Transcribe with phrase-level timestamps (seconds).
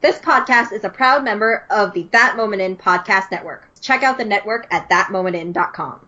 [0.00, 3.68] This podcast is a proud member of the That Moment In podcast network.
[3.80, 6.07] Check out the network at thatmomentin.com.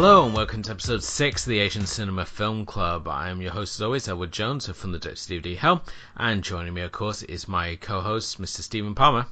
[0.00, 3.06] Hello and welcome to episode 6 of the Asian Cinema Film Club.
[3.06, 5.84] I am your host as always, Edward Jones from the Dutch DVD Hell,
[6.16, 8.62] and joining me of course is my co-host, Mr.
[8.62, 9.26] Stephen Palmer.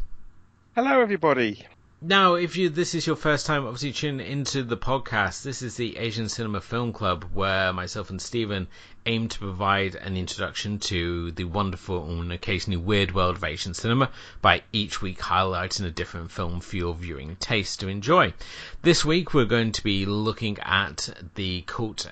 [0.74, 1.64] Hello everybody.
[2.00, 5.74] Now, if you this is your first time obviously tuning into the podcast, this is
[5.74, 8.68] the Asian Cinema Film Club where myself and Stephen
[9.04, 14.12] aim to provide an introduction to the wonderful and occasionally weird world of Asian cinema
[14.40, 18.32] by each week highlighting a different film for your viewing taste to enjoy.
[18.82, 22.08] This week we're going to be looking at the cult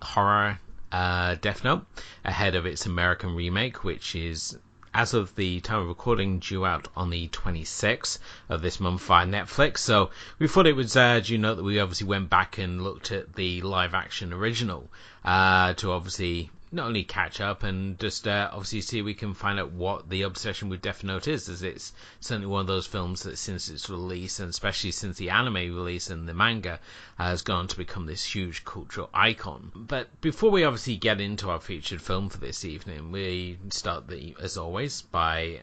[0.00, 0.60] horror
[0.92, 1.84] uh, Death Note
[2.24, 4.56] ahead of its American remake, which is
[4.94, 9.26] as of the time of recording, due out on the 26th of this month via
[9.26, 9.78] Netflix.
[9.78, 13.10] So we thought it was uh, due note that we obviously went back and looked
[13.10, 14.88] at the live action original
[15.24, 19.60] uh, to obviously not only catch up and just uh, obviously see we can find
[19.60, 23.22] out what the obsession with Death Note is, as it's certainly one of those films
[23.22, 26.80] that since its release, and especially since the anime release and the manga,
[27.16, 29.70] has gone to become this huge cultural icon.
[29.74, 34.34] But before we obviously get into our featured film for this evening, we start the
[34.40, 35.62] as always by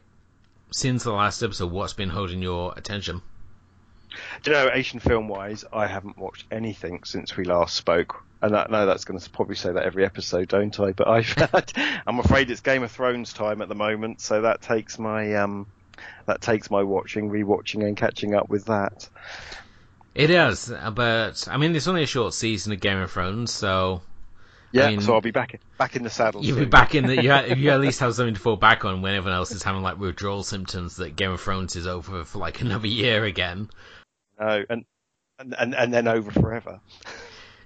[0.72, 3.22] since the last episode, what's been holding your attention?
[4.44, 8.24] Do you know, Asian film wise, I haven't watched anything since we last spoke.
[8.42, 10.94] And I know that's going to probably say that every episode, don't I?
[10.94, 11.72] But I've had,
[12.08, 15.68] I'm afraid it's Game of Thrones time at the moment, so that takes my um,
[16.26, 19.08] that takes my watching, rewatching, and catching up with that.
[20.16, 24.02] It is, but I mean, it's only a short season of Game of Thrones, so
[24.72, 26.44] Yeah, I mean- so I'll be back back in the saddle.
[26.44, 27.22] You'll be back in the.
[27.22, 29.64] You, ha- you at least have something to fall back on when everyone else is
[29.64, 33.70] having like withdrawal symptoms that Game of Thrones is over for like another year again.
[34.40, 34.84] No, and
[35.40, 36.80] and and then over forever.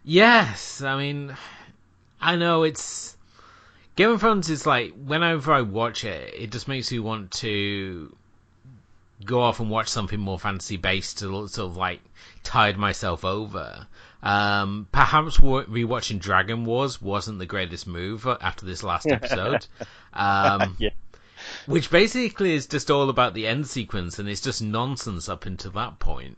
[0.06, 1.36] Yes, I mean,
[2.22, 3.18] I know it's
[3.96, 8.16] Game of Thrones is like whenever I watch it, it just makes me want to
[9.24, 12.02] go off and watch something more fantasy based to sort of like
[12.44, 13.88] tide myself over.
[14.22, 19.66] Um, perhaps wa- rewatching Dragon Wars wasn't the greatest move after this last episode.
[20.14, 20.92] Um, Yeah.
[21.66, 25.72] which basically is just all about the end sequence, and it's just nonsense up until
[25.72, 26.38] that point.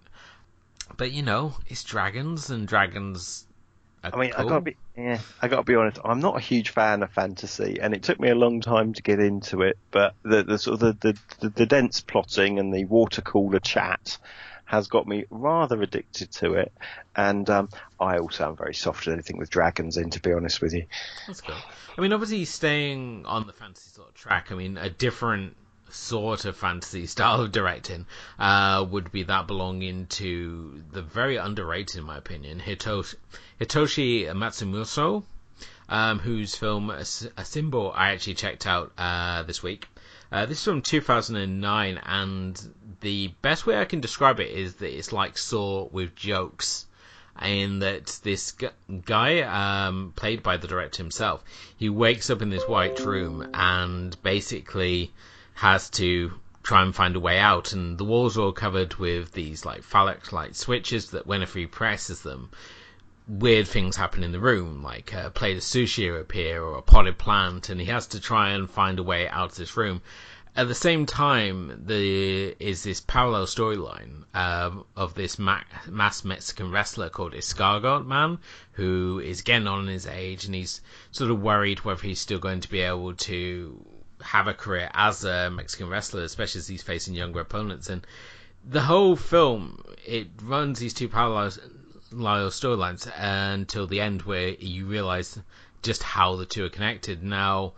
[0.95, 3.45] But you know, it's dragons, and dragons.
[4.03, 5.99] I mean, I gotta be, yeah, I gotta be honest.
[6.03, 9.01] I'm not a huge fan of fantasy, and it took me a long time to
[9.01, 9.77] get into it.
[9.91, 14.17] But the, the sort of the, the, the, dense plotting and the water cooler chat
[14.65, 16.71] has got me rather addicted to it.
[17.15, 17.69] And um,
[17.99, 20.85] I also am very soft to anything with dragons in, to be honest with you.
[21.25, 21.55] That's cool.
[21.97, 24.51] I mean, obviously, staying on the fantasy sort of track.
[24.51, 25.55] I mean, a different
[25.89, 28.05] sort of fantasy style of directing
[28.39, 33.15] uh, would be that belonging to the very underrated, in my opinion, Hitoshi,
[33.59, 35.23] Hitoshi Matsumoto,
[35.89, 39.87] um, whose film A Symbol I actually checked out uh, this week.
[40.31, 44.95] Uh, this is from 2009, and the best way I can describe it is that
[44.95, 46.85] it's like Saw with jokes
[47.41, 48.53] in that this
[49.05, 51.43] guy, um, played by the director himself,
[51.77, 55.11] he wakes up in this white room and basically
[55.57, 56.31] has to
[56.61, 57.73] try and find a way out.
[57.73, 61.65] And the walls are all covered with these like phallic light switches that, whenever he
[61.65, 62.51] presses them,
[63.27, 67.17] weird things happen in the room, like a plate of sushi appear or a potted
[67.17, 70.03] plant, and he has to try and find a way out of this room.
[70.55, 76.69] At the same time, there is this parallel storyline um, of this ma- mass Mexican
[76.71, 78.37] wrestler called Escargot Man,
[78.73, 80.81] who is getting on in his age, and he's
[81.11, 83.83] sort of worried whether he's still going to be able to
[84.21, 87.89] have a career as a Mexican wrestler, especially as he's facing younger opponents.
[87.89, 88.05] And
[88.67, 91.51] the whole film, it runs these two parallel
[92.11, 95.39] storylines until the end, where you realize
[95.81, 97.23] just how the two are connected.
[97.23, 97.73] Now,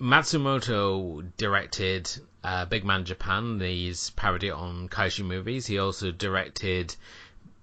[0.00, 2.10] Matsumoto directed
[2.44, 5.66] uh, Big Man Japan, these parody on kaiju movies.
[5.66, 6.94] He also directed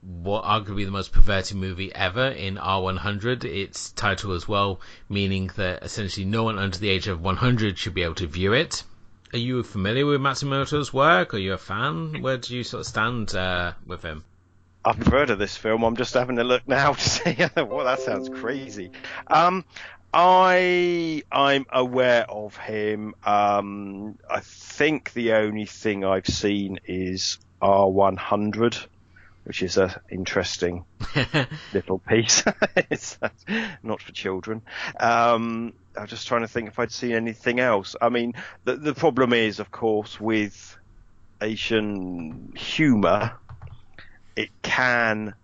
[0.06, 3.44] what arguably the most perverted movie ever in R100.
[3.44, 4.80] Its title as well,
[5.10, 8.54] meaning that essentially no one under the age of 100 should be able to view
[8.54, 8.84] it.
[9.34, 11.34] Are you familiar with Matsumoto's work?
[11.34, 12.22] Are you a fan?
[12.22, 14.24] Where do you sort of stand uh, with him?
[14.86, 15.84] I've heard of this film.
[15.84, 17.36] I'm just having a look now to see.
[17.56, 18.92] well, that sounds crazy.
[19.28, 19.66] Um,
[20.14, 23.16] I I'm aware of him.
[23.26, 28.86] Um, I think the only thing I've seen is R100,
[29.46, 30.86] which is a interesting
[31.74, 32.44] little piece.
[32.90, 33.18] it's
[33.84, 34.64] not for children.
[35.00, 37.96] Um, I'm just trying to think if I'd seen anything else.
[38.02, 38.34] I mean,
[38.66, 40.78] the the problem is, of course, with
[41.42, 43.34] Asian humour,
[44.36, 45.36] it can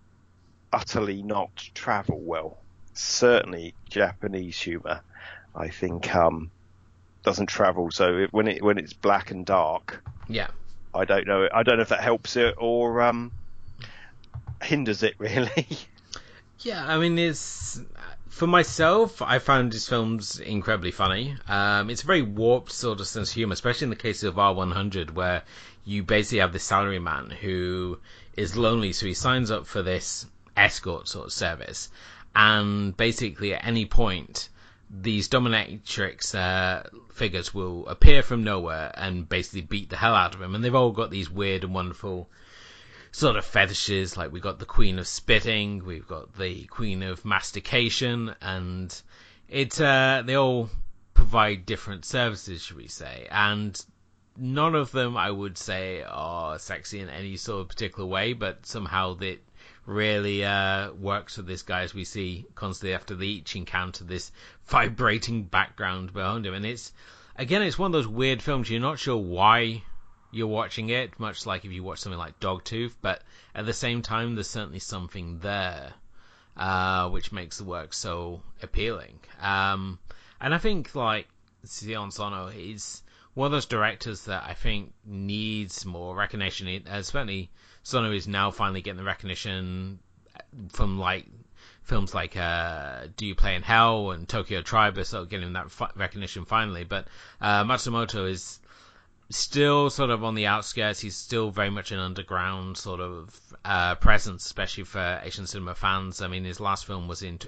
[0.74, 2.58] utterly not travel well.
[2.94, 5.02] Certainly, Japanese humour,
[5.56, 6.50] I think, um,
[7.24, 7.92] doesn't travel.
[7.92, 10.48] So it, when it when it's black and dark, yeah,
[10.94, 11.48] I don't know.
[11.54, 13.32] I don't know if that helps it or um,
[14.62, 15.68] hinders it really.
[16.60, 17.82] Yeah, I mean, it's
[18.30, 19.22] for myself.
[19.22, 21.36] I found his films incredibly funny.
[21.48, 24.36] Um, it's a very warped sort of sense of humor, especially in the case of
[24.36, 25.44] R100, where
[25.86, 28.00] you basically have this salaryman who
[28.38, 31.90] is lonely, so he signs up for this escort sort of service,
[32.36, 34.50] and basically at any point
[34.94, 40.42] these dominatrix uh, figures will appear from nowhere and basically beat the hell out of
[40.42, 42.30] him, and they've all got these weird and wonderful
[43.12, 44.18] sort of fetishes.
[44.18, 49.02] Like we've got the Queen of Spitting, we've got the Queen of Mastication, and
[49.50, 50.70] it uh, they all
[51.14, 53.28] provide different services, should we say?
[53.30, 53.80] And
[54.38, 58.66] none of them, I would say, are sexy in any sort of particular way, but
[58.66, 59.40] somehow that
[59.86, 64.32] really uh, works for this guy as we see constantly after each encounter this
[64.66, 66.94] vibrating background behind him and it's
[67.36, 69.82] again it's one of those weird films you're not sure why
[70.32, 73.22] you're watching it much like if you watch something like Dogtooth but
[73.54, 75.94] at the same time there's certainly something there
[76.58, 80.00] uh, which makes the work so appealing um,
[80.40, 81.28] and I think like
[81.66, 86.84] Sion Sono is one of those directors that I think needs more recognition.
[86.88, 87.50] Uh, certainly,
[87.84, 90.00] Sono is now finally getting the recognition
[90.70, 91.26] from like
[91.84, 95.54] films like uh, Do You Play in Hell and Tokyo Tribe are sort of getting
[95.54, 96.84] that recognition finally.
[96.84, 97.08] But
[97.40, 98.60] uh, Matsumoto is
[99.32, 101.00] still sort of on the outskirts.
[101.00, 106.22] He's still very much an underground sort of uh, presence, especially for Asian cinema fans.
[106.22, 107.40] I mean, his last film was in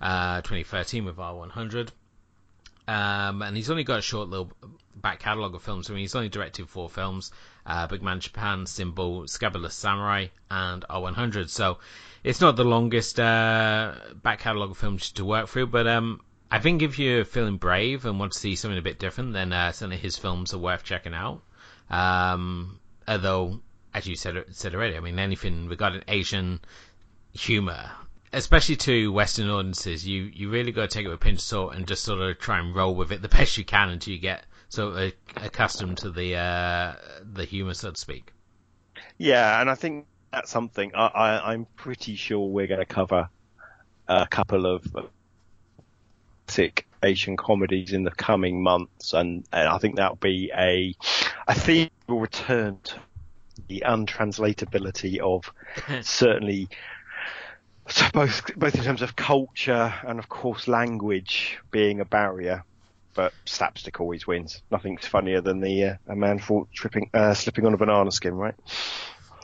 [0.00, 1.90] uh, 2013 with R100.
[2.88, 4.50] Um, and he's only got a short little
[4.96, 5.90] back catalogue of films.
[5.90, 7.32] I mean, he's only directed four films:
[7.66, 11.50] uh, Big Man Japan, Symbol, Scabbard Samurai, and R100.
[11.50, 11.78] So
[12.24, 16.60] it's not the longest uh, back catalogue of films to work through, but um, I
[16.60, 19.72] think if you're feeling brave and want to see something a bit different, then uh,
[19.72, 21.42] certainly his films are worth checking out.
[21.90, 23.60] Um, although,
[23.92, 26.60] as you said said already, I mean, anything regarding Asian
[27.32, 27.90] humor
[28.32, 31.44] especially to Western audiences, you, you really got to take it with a pinch of
[31.44, 34.12] salt and just sort of try and roll with it the best you can until
[34.12, 36.94] you get sort of accustomed to the uh,
[37.32, 38.32] the humour, so to speak.
[39.16, 43.28] Yeah, and I think that's something I, I, I'm pretty sure we're going to cover
[44.06, 44.84] a couple of
[47.02, 50.94] Asian comedies in the coming months, and, and I think that'll be a
[51.46, 52.94] I think we'll return to
[53.68, 55.52] the untranslatability of
[56.02, 56.68] certainly
[57.88, 62.64] so both both in terms of culture and of course language being a barrier.
[63.14, 64.62] But slapstick always wins.
[64.70, 68.34] Nothing's funnier than the uh, a man for tripping, uh, slipping on a banana skin,
[68.34, 68.54] right?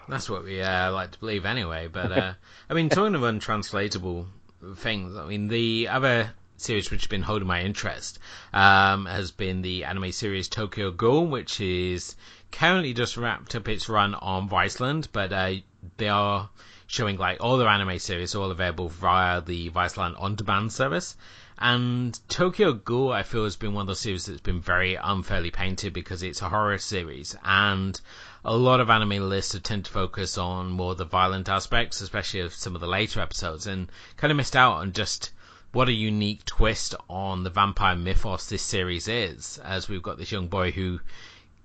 [0.08, 1.88] That's what we uh, like to believe, anyway.
[1.88, 2.34] But uh,
[2.70, 4.28] I mean, talking of untranslatable
[4.76, 8.18] things, I mean, the other series which has been holding my interest
[8.52, 12.16] um, has been the anime series Tokyo Ghoul, which is
[12.52, 15.54] currently just wrapped up its run on Viceland, but uh,
[15.96, 16.48] they are
[16.86, 21.16] showing like all their anime series all available via the Viceland on demand service.
[21.58, 25.50] And Tokyo Ghoul, I feel, has been one of those series that's been very unfairly
[25.50, 28.00] painted because it's a horror series, and
[28.44, 32.54] a lot of anime lists tend to focus on more the violent aspects, especially of
[32.54, 35.30] some of the later episodes, and kind of missed out on just
[35.74, 40.30] what a unique twist on the vampire mythos this series is, as we've got this
[40.30, 41.00] young boy who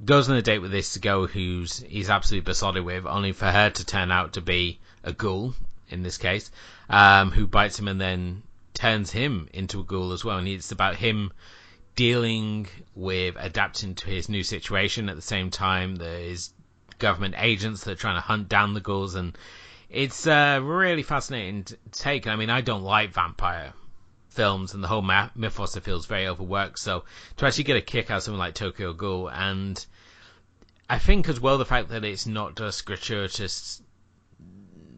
[0.04, 3.70] goes on a date with this girl who's he's absolutely besotted with, only for her
[3.70, 5.54] to turn out to be a ghoul
[5.90, 6.50] in this case,
[6.90, 8.42] um, who bites him and then
[8.74, 10.40] turns him into a ghoul as well.
[10.40, 11.32] And it's about him
[11.96, 15.10] dealing with adapting to his new situation.
[15.10, 16.52] At the same time, there's
[16.98, 19.38] government agents that are trying to hunt down the ghouls, and
[19.88, 22.26] it's a really fascinating take.
[22.26, 23.74] I mean, I don't like vampire
[24.30, 26.80] films, and the whole mythos feels very overworked.
[26.80, 27.04] So
[27.38, 29.86] to actually get a kick out of something like Tokyo Ghoul, and
[30.90, 33.82] I think as well the fact that it's not just gratuitous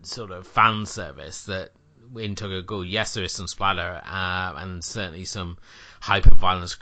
[0.03, 1.71] sort of fan service that
[2.15, 5.57] in Tokyo Ghoul, yes, there is some splatter uh, and certainly some
[6.01, 6.77] hyper violence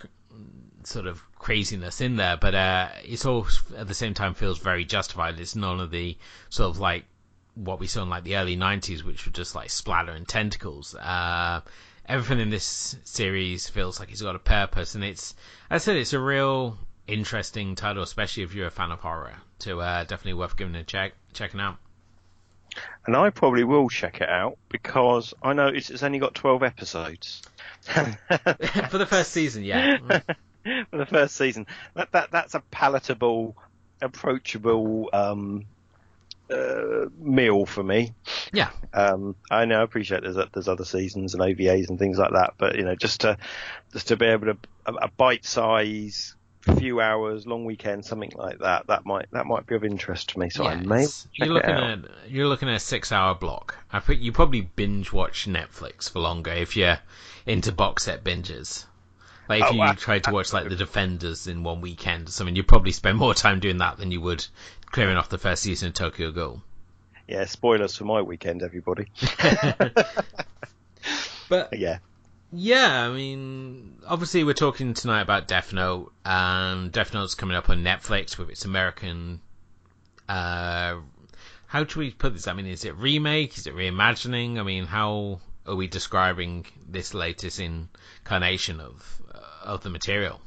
[0.83, 4.85] sort of craziness in there, but uh, it's all at the same time feels very
[4.85, 5.39] justified.
[5.39, 6.17] It's none of the
[6.49, 7.05] sort of like
[7.55, 10.95] what we saw in like the early 90s, which were just like splatter and tentacles.
[10.95, 11.61] Uh,
[12.09, 15.35] everything in this series feels like it's got a purpose, and it's,
[15.69, 19.35] as I said, it's a real interesting title, especially if you're a fan of horror.
[19.59, 21.77] To uh, definitely worth giving a check, checking out.
[23.05, 26.63] And I probably will check it out because I know it's, it's only got 12
[26.63, 27.41] episodes.
[27.81, 29.97] For the first season, yeah.
[30.89, 31.67] For the first season.
[31.95, 33.57] That, that, that's a palatable,
[34.01, 35.65] approachable, um,
[36.49, 38.13] uh, meal for me.
[38.53, 38.69] Yeah.
[38.93, 42.55] Um, I know, I appreciate there's there's other seasons and OVAs and things like that,
[42.57, 43.37] but you know, just to
[43.93, 46.35] just to be able to a, a bite size,
[46.77, 50.39] few hours, long weekend, something like that, that might that might be of interest to
[50.39, 50.49] me.
[50.49, 53.75] So I may you're looking at you're looking at a six hour block.
[53.91, 56.99] I think you probably binge watch Netflix for longer if you're
[57.45, 58.85] into box set binges.
[59.47, 62.31] Like if Oh, you ab- tried to watch like the Defenders in one weekend or
[62.31, 64.45] something, you'd probably spend more time doing that than you would
[64.91, 66.61] clearing off the first season of Tokyo Ghoul.
[67.27, 69.07] Yeah, spoilers for my weekend, everybody.
[71.49, 71.97] But yeah,
[72.51, 77.69] Yeah, I mean, obviously we're talking tonight about Death Note, and Death Note's coming up
[77.69, 79.41] on Netflix with its American.
[80.27, 80.97] Uh,
[81.65, 82.47] how do we put this?
[82.47, 83.57] I mean, is it remake?
[83.57, 84.59] Is it reimagining?
[84.59, 90.39] I mean, how are we describing this latest incarnation of uh, of the material?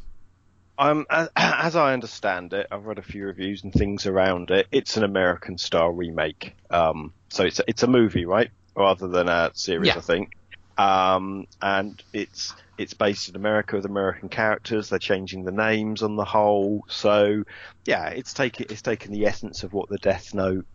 [0.90, 4.66] Um, as, as I understand it, I've read a few reviews and things around it.
[4.72, 6.54] It's an American style remake.
[6.70, 9.96] Um, so it's it's a movie, right, rather than a series, Yeah.
[9.96, 10.36] I think.
[10.78, 14.88] Um, and it's it's based in America with American characters.
[14.88, 16.84] They're changing the names on the whole.
[16.88, 17.44] So
[17.84, 20.66] yeah, it's taken it's taken the essence of what the Death Note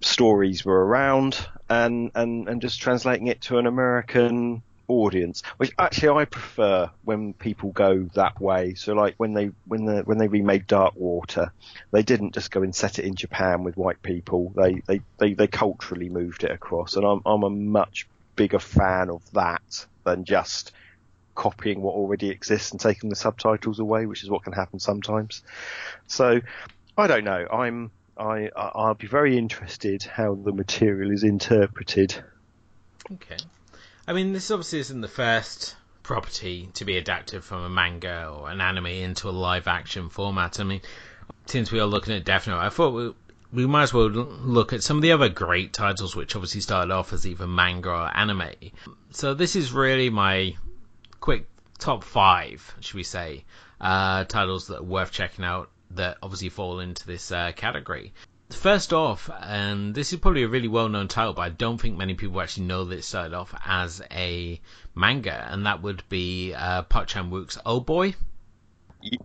[0.00, 6.20] stories were around and and and just translating it to an American audience which actually
[6.20, 10.28] I prefer when people go that way so like when they when the when they
[10.28, 11.52] remade Dark Water
[11.90, 15.34] they didn't just go and set it in Japan with white people they they they,
[15.34, 18.06] they culturally moved it across and I'm I'm a much
[18.36, 20.72] bigger fan of that than just
[21.34, 25.42] copying what already exists and taking the subtitles away which is what can happen sometimes
[26.06, 26.40] so
[26.96, 32.22] I don't know I'm I, I'll be very interested how the material is interpreted.
[33.10, 33.36] Okay.
[34.06, 38.50] I mean, this obviously isn't the first property to be adapted from a manga or
[38.50, 40.58] an anime into a live action format.
[40.58, 40.80] I mean,
[41.46, 43.14] since we are looking at Death Note, I thought we,
[43.52, 46.92] we might as well look at some of the other great titles which obviously started
[46.92, 48.50] off as either manga or anime.
[49.10, 50.56] So this is really my
[51.20, 51.46] quick
[51.78, 53.44] top five, should we say,
[53.80, 58.12] uh, titles that are worth checking out that obviously fall into this uh, category.
[58.54, 62.14] First off, and this is probably a really well-known title, but I don't think many
[62.14, 64.60] people actually know that it started off as a
[64.94, 68.14] manga, and that would be uh, Park Chan Wook's Old Boy.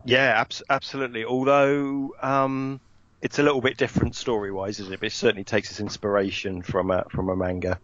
[0.05, 1.23] Yeah, abs- absolutely.
[1.25, 2.79] Although um,
[3.21, 4.99] it's a little bit different story-wise, isn't it?
[4.99, 7.79] But it certainly takes its inspiration from a from a manga.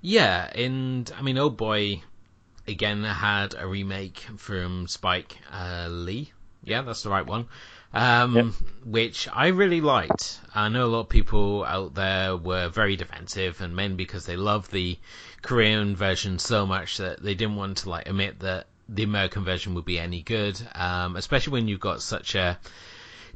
[0.00, 2.02] Yeah, and I mean, Old Boy
[2.66, 6.32] again had a remake from Spike uh, Lee.
[6.62, 7.48] Yeah, that's the right one.
[7.92, 8.46] Um, Yep.
[8.84, 10.38] which I really liked.
[10.54, 14.36] I know a lot of people out there were very defensive, and mainly because they
[14.36, 14.96] love the
[15.42, 19.74] Korean version so much that they didn't want to like admit that the American version
[19.74, 20.60] would be any good.
[20.74, 22.58] Um, especially when you've got such a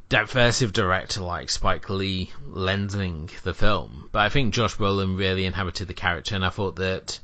[0.07, 4.07] diversive director like Spike Lee lensing the film.
[4.11, 7.19] But I think Josh Brolin really inhabited the character, and I thought that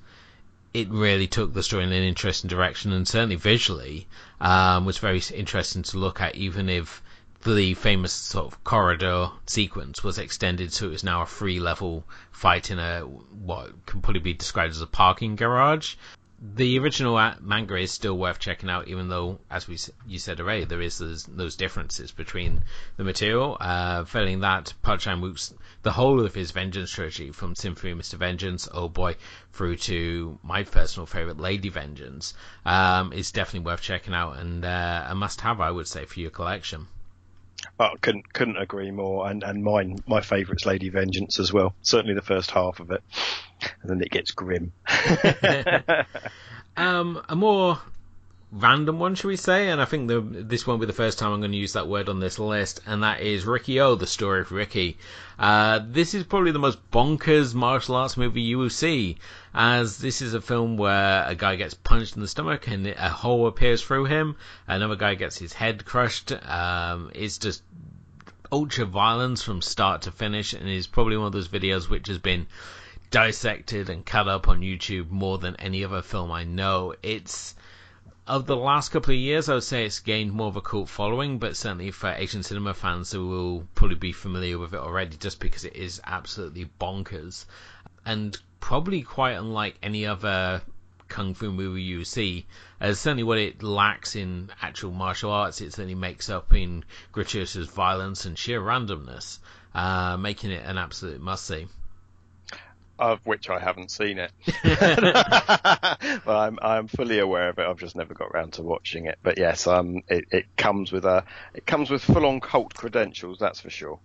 [0.73, 4.07] it really took the story in an interesting direction, and certainly visually
[4.39, 7.01] um, was very interesting to look at, even if
[7.43, 12.03] the famous sort of corridor sequence was extended so it was now a free level
[12.31, 15.95] fight in a what can probably be described as a parking garage.
[16.39, 20.65] The original manga is still worth checking out, even though, as we you said already,
[20.65, 22.63] there is those, those differences between
[22.97, 23.57] the material.
[23.59, 27.99] Uh, failing that, Park Chan Wook's the whole of his Vengeance trilogy, from Sympathy for
[27.99, 28.15] Mr.
[28.15, 29.17] Vengeance, Oh Boy,
[29.53, 32.33] through to my personal favorite, Lady Vengeance,
[32.65, 36.31] um, is definitely worth checking out and uh, a must-have, I would say, for your
[36.31, 36.87] collection.
[37.79, 39.29] Oh, couldn't couldn't agree more.
[39.29, 41.75] And and mine my favourite's Lady Vengeance as well.
[41.81, 43.03] Certainly the first half of it,
[43.81, 44.71] and then it gets grim.
[46.77, 47.79] Um, a more
[48.51, 49.69] random one, should we say?
[49.69, 51.87] And I think the, this won't be the first time I'm going to use that
[51.87, 54.97] word on this list, and that is Riki-Oh, the story of Ricky.
[55.37, 59.17] Uh, this is probably the most bonkers martial arts movie you will see,
[59.53, 63.09] as this is a film where a guy gets punched in the stomach and a
[63.09, 66.31] hole appears through him, another guy gets his head crushed.
[66.31, 67.63] Um, it's just
[68.51, 72.17] ultra violence from start to finish, and is probably one of those videos which has
[72.17, 72.47] been
[73.09, 76.93] dissected and cut up on YouTube more than any other film I know.
[77.03, 77.55] It's
[78.27, 80.87] of the last couple of years, I would say it's gained more of a cult
[80.87, 85.17] following, but certainly for Asian cinema fans who will probably be familiar with it already,
[85.17, 87.45] just because it is absolutely bonkers
[88.05, 90.61] and probably quite unlike any other
[91.09, 92.45] kung fu movie you see.
[92.79, 97.67] As certainly what it lacks in actual martial arts, it certainly makes up in gratuitous
[97.67, 99.39] violence and sheer randomness,
[99.75, 101.67] uh, making it an absolute must see.
[102.99, 104.31] of which I haven't seen it.
[104.63, 107.65] but I'm I'm fully aware of it.
[107.65, 109.17] I've just never got around to watching it.
[109.23, 113.39] But yes, um, it, it comes with a it comes with full on cult credentials.
[113.39, 113.99] That's for sure.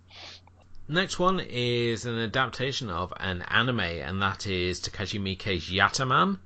[0.89, 6.39] Next one is an adaptation of an anime, and that is Takashi Miike's Yatterman.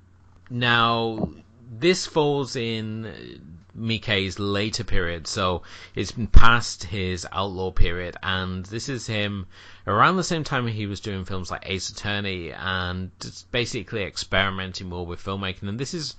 [0.49, 1.31] Now,
[1.71, 5.61] this falls in Miike's later period, so
[5.93, 9.45] it's past his outlaw period, and this is him
[9.85, 13.11] around the same time he was doing films like Ace Attorney and
[13.51, 15.69] basically experimenting more with filmmaking.
[15.69, 16.15] And this is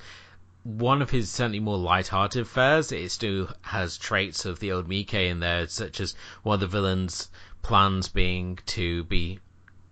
[0.62, 2.92] one of his certainly more light-hearted fares.
[2.92, 6.14] It still has traits of the old Miike in there, such as
[6.44, 7.28] one of the villains'
[7.62, 9.38] plans being to be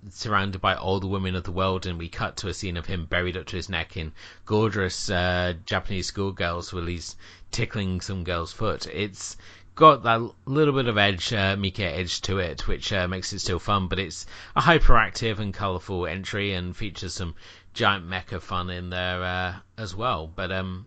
[0.08, 2.86] surrounded by all the women of the world, and we cut to a scene of
[2.86, 4.12] him buried up to his neck in
[4.46, 7.16] gorgeous uh, Japanese schoolgirls while he's
[7.50, 8.86] tickling some girl's foot.
[8.86, 9.36] It's
[9.74, 13.40] got that little bit of edge, uh, Miike edge to it, which uh, makes it
[13.40, 17.34] still fun, but it's a hyperactive and colourful entry and features some
[17.72, 20.26] giant mecha fun in there uh, as well.
[20.26, 20.86] But um,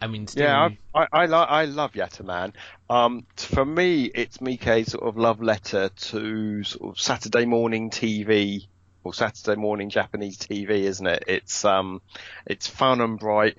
[0.00, 0.44] I mean, still...
[0.44, 2.52] yeah, I I, I, lo- I love Yatterman.
[2.90, 8.66] Um, for me, it's Miike's sort of love letter to sort of Saturday morning TV
[9.04, 11.24] or Saturday morning Japanese TV, isn't it?
[11.26, 12.02] It's um,
[12.46, 13.56] it's fun and bright,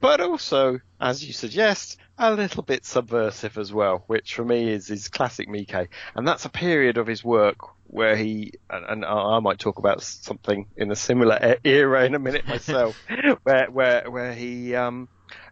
[0.00, 4.88] but also, as you suggest, a little bit subversive as well, which for me is
[4.88, 7.58] his classic Miike, and that's a period of his work
[7.88, 12.18] where he and, and I might talk about something in a similar era in a
[12.18, 12.96] minute myself,
[13.44, 15.08] where where where he um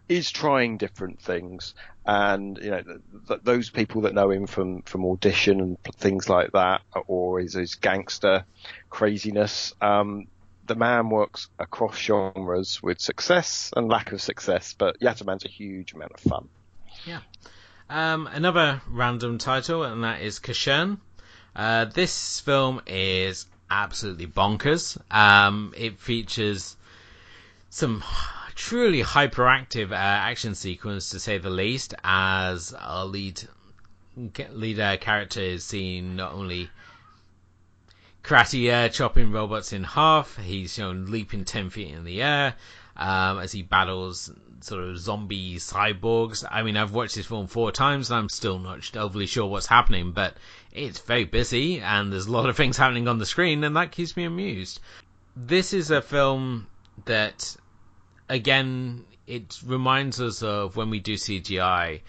[0.08, 4.82] is trying different things, and you know th- th- those people that know him from
[4.82, 8.44] from audition and things like that, or his, his gangster
[8.90, 9.74] craziness.
[9.80, 10.26] Um,
[10.66, 15.92] the man works across genres with success and lack of success, but Yatterman's a huge
[15.92, 16.48] amount of fun.
[17.04, 17.20] Yeah.
[17.90, 20.98] Um, another random title, and that is Casshern.
[21.54, 24.98] Uh, this film is absolutely bonkers.
[25.14, 26.76] Um, it features
[27.68, 28.02] some
[28.54, 33.42] truly hyperactive uh, action sequence, to say the least, as our lead
[34.52, 36.70] lead uh, character is seen not only
[38.22, 42.54] karate uh, chopping robots in half, he's shown leaping ten feet in the air
[42.96, 46.44] um, as he battles sort of zombie cyborgs.
[46.50, 49.66] I mean, I've watched this film four times and I'm still not overly sure what's
[49.66, 50.36] happening, but
[50.72, 53.92] it's very busy and there's a lot of things happening on the screen, and that
[53.92, 54.80] keeps me amused.
[55.36, 56.66] This is a film
[57.04, 57.56] that
[58.28, 62.00] again, it reminds us of when we do CGI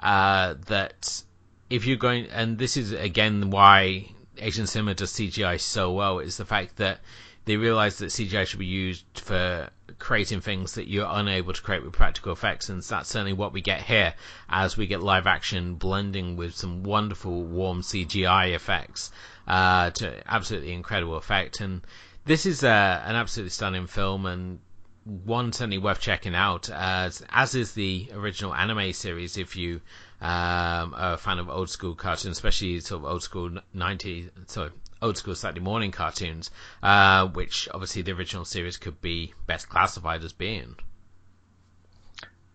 [0.00, 1.22] uh, that
[1.70, 6.36] if you're going, and this is again why Asian cinema does CGI so well, is
[6.36, 7.00] the fact that
[7.44, 11.84] they realize that CGI should be used for creating things that you're unable to create
[11.84, 14.14] with practical effects, and that's certainly what we get here
[14.48, 19.10] as we get live action blending with some wonderful warm CGI effects
[19.46, 21.60] uh, to absolutely incredible effect.
[21.60, 21.82] And
[22.24, 24.58] this is uh, an absolutely stunning film, and
[25.04, 29.36] one certainly worth checking out, as as is the original anime series.
[29.36, 29.80] If you
[30.20, 34.70] um, are a fan of old school cartoons, especially sort of old school '90s, sorry,
[35.02, 36.50] old school Saturday morning cartoons,
[36.82, 40.76] uh, which obviously the original series could be best classified as being.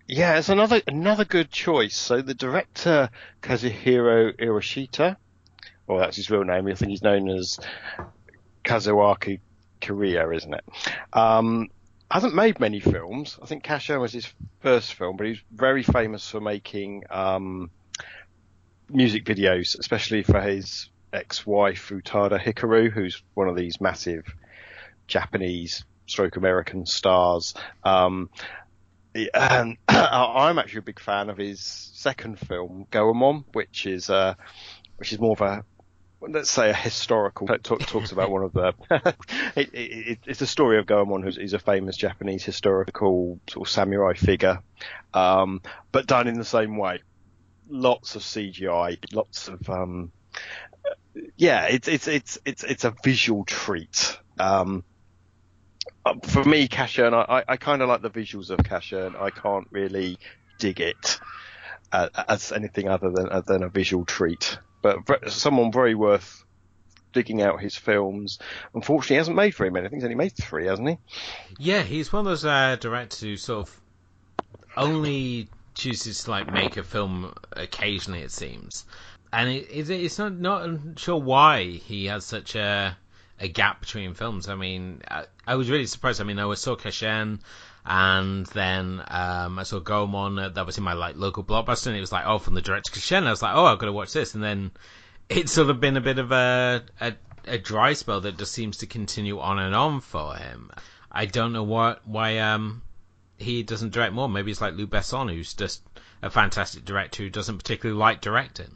[0.07, 1.95] Yeah, it's another another good choice.
[1.95, 3.11] So the director
[3.43, 5.17] Kazuhiro Hiroshita,
[5.85, 6.67] well, that's his real name.
[6.67, 7.59] I think he's known as
[8.65, 9.39] Kazuaki
[9.81, 10.63] Kiriya, isn't it?
[11.13, 11.69] Um,
[12.11, 13.37] hasn't made many films.
[13.41, 17.69] I think Casshern was his first film, but he's very famous for making um,
[18.89, 24.25] music videos, especially for his ex-wife Utada Hikaru, who's one of these massive
[25.07, 27.53] Japanese stroke American stars.
[27.83, 28.29] Um,
[29.15, 34.35] and I'm actually a big fan of his second film, Goemon, which is uh,
[34.97, 35.63] which is more of a
[36.21, 38.73] let's say a historical talk, talks about one of the
[39.55, 43.71] it, it, it's a story of Goemon who's he's a famous Japanese historical sort of
[43.71, 44.61] samurai figure
[45.13, 47.01] um, but done in the same way.
[47.69, 50.11] Lots of CGI lots of um,
[51.37, 54.17] yeah it's it's it's it's it's a visual treat.
[54.39, 54.83] Um,
[56.05, 59.67] uh, for me Casshern I, I kind of like the visuals of Casshern I can't
[59.71, 60.17] really
[60.57, 61.19] dig it
[61.91, 66.43] uh, as anything other than uh, than a visual treat but someone very worth
[67.13, 68.39] digging out his films.
[68.73, 69.85] Unfortunately, he hasn't made very many.
[69.85, 70.97] I think he's only made three, hasn't he?
[71.57, 73.81] Yeah, he's one of those uh, directors who sort of
[74.77, 78.21] only chooses to like make a film occasionally.
[78.21, 78.85] It seems,
[79.33, 82.97] and it, it, it's not not sure why he has such a
[83.39, 84.49] a gap between films.
[84.49, 86.21] I mean, I, I was really surprised.
[86.21, 87.39] I mean, I saw Casshern
[87.85, 91.97] and then um, I saw Goemon uh, that was in my like local blockbuster, and
[91.97, 93.25] it was like, oh, from the director Casshern.
[93.25, 94.71] I was like, oh, I've got to watch this, and then
[95.29, 97.13] it's sort of been a bit of a, a
[97.45, 100.71] a dry spell that just seems to continue on and on for him.
[101.11, 102.81] I don't know what why um
[103.37, 104.29] he doesn't direct more.
[104.29, 105.81] Maybe it's like Luc Besson, who's just
[106.21, 108.75] a fantastic director who doesn't particularly like directing.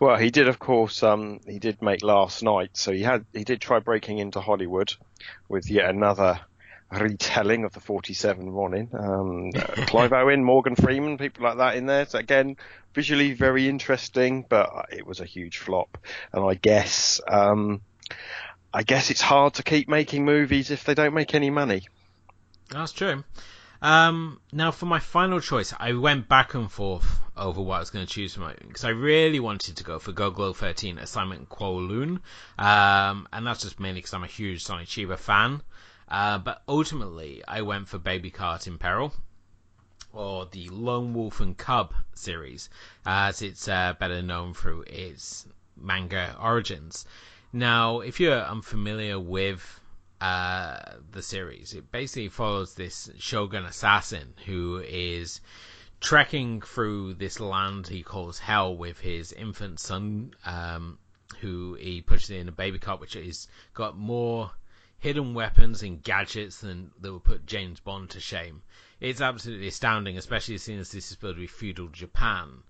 [0.00, 1.02] Well, he did, of course.
[1.02, 4.94] Um, he did make Last Knights, so he had he did try breaking into Hollywood
[5.48, 6.40] with yet another
[6.90, 8.88] retelling of the 47 Ronin.
[8.92, 12.06] Um, uh, Clive Owen, Morgan Freeman, people like that in there.
[12.06, 12.56] So again,
[12.94, 15.98] visually very interesting, but it was a huge flop.
[16.32, 17.80] And I guess, um,
[18.72, 21.86] I guess it's hard to keep making movies if they don't make any money.
[22.70, 23.24] That's true.
[23.82, 27.90] Um, now for my final choice, I went back and forth over what I was
[27.90, 31.50] going to choose for my because I really wanted to go for Golgo 13 Assignment
[31.50, 32.20] Kowloon,
[32.58, 35.60] um, and that's just mainly because I'm a huge Sonny Chiba fan.
[36.08, 39.14] Uh, but ultimately, I went for Baby Cart in Peril,
[40.12, 42.68] or the Lone Wolf and Cub series,
[43.04, 47.06] as it's uh, better known through its manga origins.
[47.52, 49.80] Now, if you're unfamiliar with
[50.20, 50.78] uh,
[51.10, 55.40] the series, it basically follows this shogun assassin who is
[56.00, 60.98] trekking through this land he calls hell with his infant son, um,
[61.40, 64.50] who he pushes in a baby cart, which has got more
[65.04, 68.62] hidden weapons and gadgets than that would put James Bond to shame.
[69.00, 72.62] It's absolutely astounding, especially seeing as this is supposed to be feudal Japan.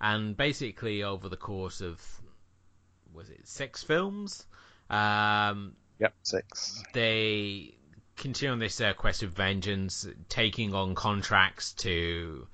[0.00, 2.00] And basically, over the course of
[3.12, 4.46] was it six films?
[4.88, 6.82] Um, yep, six.
[6.94, 7.74] They
[8.16, 12.48] continue on this uh, quest of vengeance, taking on contracts to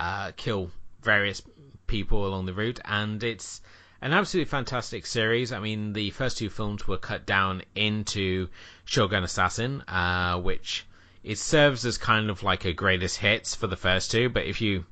[0.00, 1.40] uh, kill various
[1.86, 3.62] people along the route, and it's
[4.02, 5.52] an absolutely fantastic series.
[5.52, 8.48] I mean, the first two films were cut down into
[8.84, 10.86] Shogun Assassin, uh, which
[11.22, 14.30] it serves as kind of like a greatest hits for the first two.
[14.30, 14.86] But if you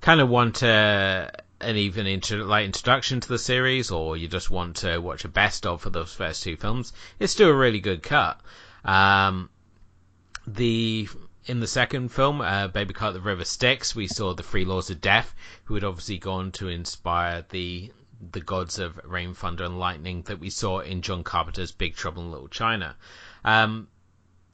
[0.00, 4.50] kind of want a, an even inter- like introduction to the series, or you just
[4.50, 7.80] want to watch a best of for those first two films, it's still a really
[7.80, 8.40] good cut.
[8.84, 9.50] Um,
[10.46, 11.08] the
[11.46, 14.90] in the second film, uh, Baby Cart the River Styx, we saw the Three Laws
[14.90, 19.78] of Death, who had obviously gone to inspire the the gods of rain, thunder, and
[19.78, 22.96] lightning that we saw in John Carpenter's Big Trouble in Little China.
[23.44, 23.88] Um,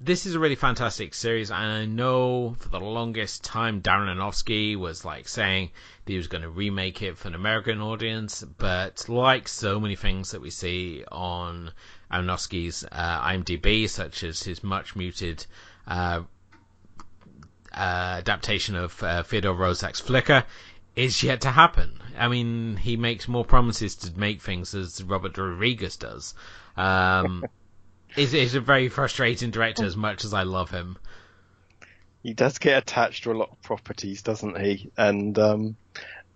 [0.01, 4.77] this is a really fantastic series, and I know for the longest time Darren Aronofsky
[4.77, 5.71] was like saying
[6.05, 9.97] that he was going to remake it for an American audience, but like so many
[9.97, 11.71] things that we see on
[12.13, 15.47] Aronofsky's uh, IMDb, such as his much muted
[15.87, 16.23] uh,
[17.73, 20.45] uh, adaptation of uh, Theodore Roszak's Flicker,
[20.97, 21.99] is yet to happen.
[22.19, 26.35] I mean, he makes more promises to make things as Robert Rodriguez does.
[26.77, 27.45] Um,
[28.15, 30.97] he's, he's, a very frustrating director as much as I love him.
[32.23, 34.91] He does get attached to a lot of properties, doesn't he?
[34.97, 35.77] And um,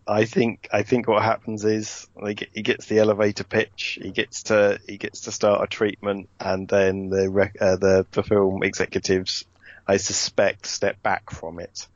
[0.06, 4.44] I think I think what happens is get, he gets the elevator pitch, he gets
[4.44, 9.44] to he gets to start a treatment, and then the uh, the, the film executives,
[9.86, 11.86] I suspect, step back from it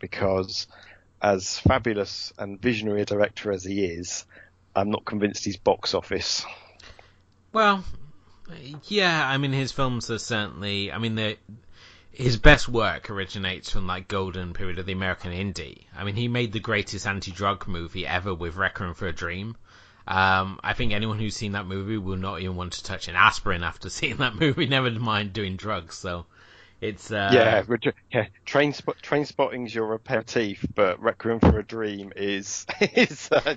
[0.00, 0.66] because
[1.20, 4.24] as fabulous and visionary a director as he is,
[4.74, 6.44] I'm not convinced he's box office.
[7.52, 7.84] Well,
[8.84, 10.92] yeah, I mean his films are certainly.
[10.92, 11.36] I mean
[12.12, 15.84] his best work originates from like golden period of the American indie.
[15.96, 19.56] I mean he made the greatest anti-drug movie ever with Requiem for a Dream.
[20.06, 23.14] Um, I think anyone who's seen that movie will not even want to touch an
[23.14, 25.96] aspirin after seeing that movie, never mind doing drugs.
[25.96, 26.26] So
[26.80, 27.62] it's uh, yeah,
[28.12, 28.26] yeah.
[28.44, 33.56] Train spot, Trainspotting's your aperitif, but Requiem for a Dream is is, uh,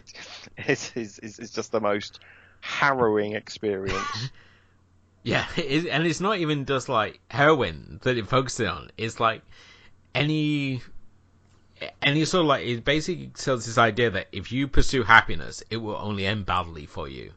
[0.68, 2.20] is, is, is is just the most
[2.62, 4.32] harrowing experience.
[5.24, 8.90] yeah, it, and it's not even just like heroin that it focuses on.
[8.98, 9.44] It's like
[10.16, 10.82] any
[12.02, 15.78] any sort of like it basically sells this idea that if you pursue happiness, it
[15.78, 17.32] will only end badly for you.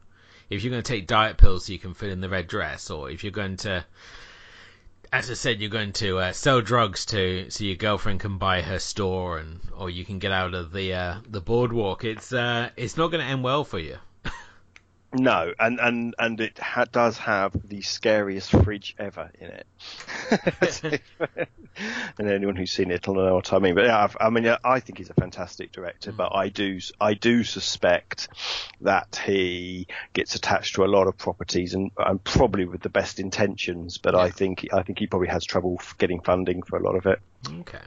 [0.49, 2.91] If you're going to take diet pills so you can fit in the red dress,
[2.91, 3.85] or if you're going to
[5.15, 8.63] as I said, you're going to uh, sell drugs to so your girlfriend can buy
[8.63, 12.03] her store, and or you can get out of the uh, the boardwalk.
[12.03, 13.99] It's uh, it's not going to end well for you.
[15.15, 21.03] No, and and and it ha- does have the scariest fridge ever in it.
[22.19, 23.77] and anyone who's seen it will know what I mean.
[23.77, 26.17] But yeah, I mean, I think he's a fantastic director, mm.
[26.17, 28.29] but I do I do suspect
[28.81, 33.21] that he gets attached to a lot of properties, and, and probably with the best
[33.21, 33.99] intentions.
[33.99, 34.21] But yeah.
[34.21, 37.21] I think I think he probably has trouble getting funding for a lot of it.
[37.61, 37.79] Okay.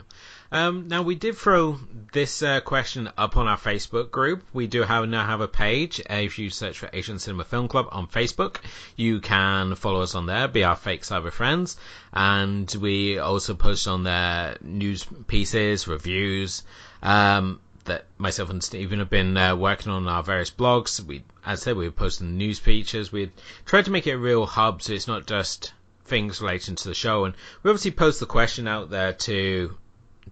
[0.51, 1.77] Um, now we did throw
[2.13, 4.43] this uh, question up on our Facebook group.
[4.53, 5.99] We do have now have a page.
[5.99, 8.57] Uh, if you search for Asian Cinema Film Club on Facebook,
[8.95, 11.75] you can follow us on there, be our fake cyber friends,
[12.13, 16.63] and we also post on there news pieces, reviews.
[17.03, 21.01] Um, that myself and Stephen have been uh, working on our various blogs.
[21.01, 23.11] We, as I said, we were posting news features.
[23.11, 23.31] We
[23.65, 25.73] tried to make it a real hub, so it's not just
[26.05, 27.25] things relating to the show.
[27.25, 29.77] And we obviously post the question out there to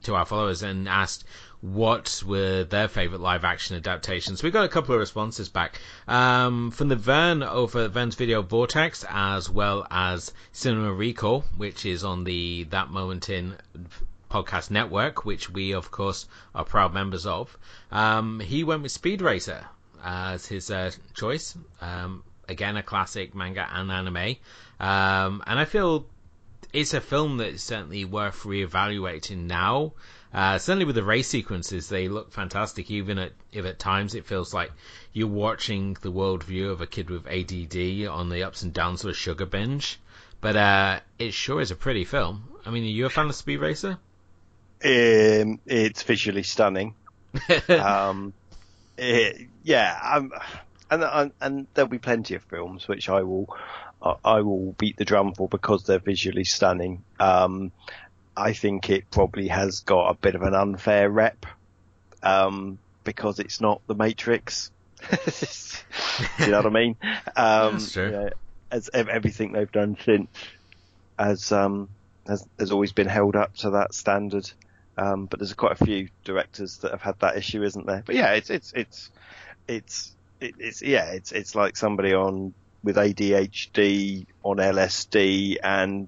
[0.03, 1.25] to our followers and asked
[1.61, 4.43] what were their favorite live action adaptations.
[4.43, 9.03] We got a couple of responses back um, from the Vern over Vern's Video Vortex,
[9.09, 13.55] as well as Cinema Recall, which is on the That Moment in
[14.29, 17.57] podcast network, which we of course are proud members of.
[17.91, 19.65] Um, he went with Speed Racer
[20.03, 21.57] as his uh, choice.
[21.81, 24.35] Um, again, a classic manga and anime,
[24.79, 26.05] um, and I feel
[26.73, 29.93] it's a film that's certainly worth reevaluating now.
[30.33, 32.91] Uh, certainly with the race sequences, they look fantastic.
[32.91, 34.71] Even at, if at times it feels like
[35.13, 39.03] you're watching the world view of a kid with ADD on the ups and downs
[39.03, 39.99] of a sugar binge.
[40.41, 42.49] But uh, it sure is a pretty film.
[42.65, 43.97] I mean, are you a fan of Speed Racer?
[44.83, 46.95] Um, it's visually stunning.
[47.69, 48.33] um,
[48.97, 50.31] it, yeah, um,
[50.91, 53.55] and, and there'll be plenty of films which I will
[54.23, 57.03] I will beat the drum for because they're visually stunning.
[57.19, 57.71] Um,
[58.37, 61.45] I think it probably has got a bit of an unfair rep
[62.21, 64.71] um, because it's not the Matrix.
[66.39, 66.95] you know what I mean?
[67.35, 68.05] Um, That's true.
[68.05, 68.29] You know,
[68.71, 70.29] as everything they've done since
[71.17, 71.89] has um,
[72.27, 74.49] has has always been held up to that standard.
[74.97, 78.03] Um, but there's quite a few directors that have had that issue, isn't there?
[78.05, 79.11] But yeah, it's it's it's
[79.67, 82.53] it's it's yeah, it's it's like somebody on
[82.85, 86.07] with ADHD on LSD and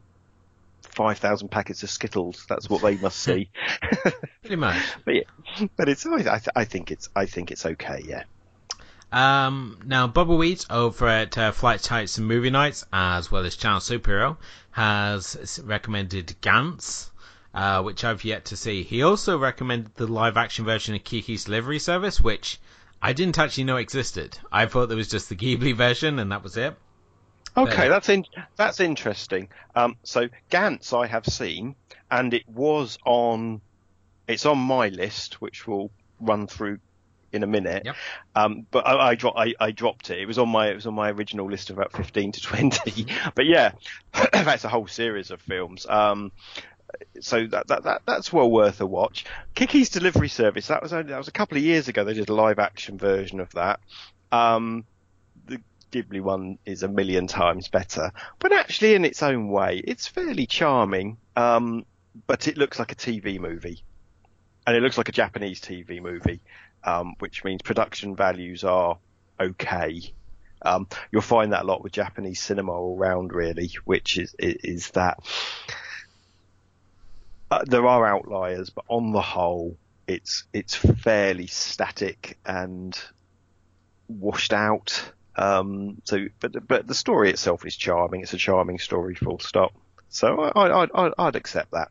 [0.84, 2.46] 5,000 packets of Skittles.
[2.48, 3.50] That's what they must see.
[4.42, 4.82] Pretty much.
[5.04, 8.04] but yeah, but it's, I, th- I think it's, I think it's okay.
[8.08, 8.24] Yeah.
[9.12, 13.56] Um, now, Bubba Wheat over at uh, Flight Tights and Movie Nights, as well as
[13.56, 14.38] Channel Superhero,
[14.72, 17.10] has recommended Gantz,
[17.54, 18.84] uh, which I've yet to see.
[18.84, 22.60] He also recommended the live action version of Kiki's Delivery Service, which
[23.02, 24.38] I didn't actually know existed.
[24.52, 26.76] I thought there was just the Ghibli version and that was it.
[27.56, 29.50] Okay, that's in, that's interesting.
[29.76, 31.76] Um, so Gantz I have seen,
[32.12, 33.62] and it was on,
[34.28, 36.80] it's on my list, which we'll run through
[37.32, 37.84] in a minute.
[37.86, 37.96] Yep.
[38.36, 40.20] Um, but I, I, dro- I, I, dropped it.
[40.20, 43.08] It was on my it was on my original list of about fifteen to twenty.
[43.36, 43.72] but yeah,
[44.32, 45.86] that's a whole series of films.
[45.88, 46.32] Um,
[47.20, 49.26] so that, that, that that's well worth a watch.
[49.56, 52.04] Kiki's Delivery Service that was only, that was a couple of years ago.
[52.04, 53.80] They did a live action version of that.
[54.32, 54.86] Um,
[55.46, 60.08] the Ghibli one is a million times better, but actually in its own way, it's
[60.08, 61.18] fairly charming.
[61.36, 61.86] Um,
[62.26, 63.84] but it looks like a TV movie,
[64.66, 66.42] and it looks like a Japanese TV movie,
[66.84, 68.98] um, which means production values are
[69.40, 70.14] okay.
[70.64, 74.90] Um, you'll find that a lot with Japanese cinema all around, really, which is, is
[74.92, 75.20] that
[77.50, 82.98] uh, there are outliers, but on the whole, it's it's fairly static and
[84.08, 85.12] washed out.
[85.36, 88.22] Um, so, but but the story itself is charming.
[88.22, 89.74] It's a charming story, full stop.
[90.10, 91.90] So I, I, I'd accept that.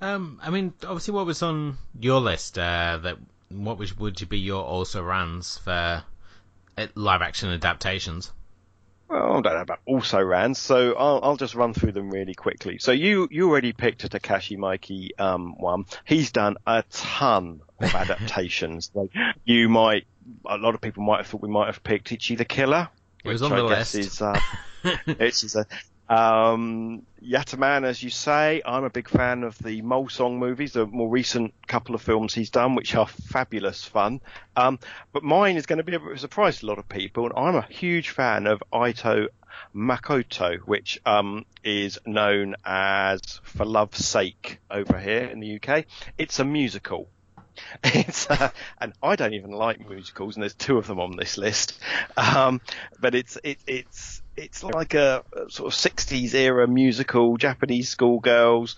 [0.00, 2.58] Um, I mean, obviously, what was on your list?
[2.58, 3.18] Uh, that
[3.50, 6.02] what was, would be your also rans for
[6.76, 8.32] uh, live action adaptations?
[9.12, 12.32] Well, I don't know about also rans, so I'll, I'll, just run through them really
[12.32, 12.78] quickly.
[12.78, 15.84] So you you already picked a Takashi Miike um, one.
[16.06, 18.90] He's done a ton of adaptations.
[18.94, 19.10] like
[19.44, 20.06] you might
[20.46, 22.88] a lot of people might have thought we might have picked Ichi the Killer.
[23.22, 23.94] It was on I the list.
[23.96, 24.40] Is, uh,
[25.06, 25.56] it's
[26.08, 30.86] um, Yatterman, as you say, I'm a big fan of the Mole Song movies, the
[30.86, 34.20] more recent couple of films he's done, which are fabulous fun.
[34.56, 34.78] Um,
[35.12, 37.56] but mine is going to be a surprise to a lot of people, and I'm
[37.56, 39.30] a huge fan of Ai to
[39.74, 45.84] Makoto, which um, is known as For Love's Sake over here in the UK.
[46.18, 47.08] It's a musical.
[47.84, 51.36] It's uh, and I don't even like musicals, and there's two of them on this
[51.36, 51.78] list.
[52.16, 52.60] Um,
[52.98, 58.76] but it's it, it's it's like a, a, sort of 60s era musical, Japanese schoolgirls,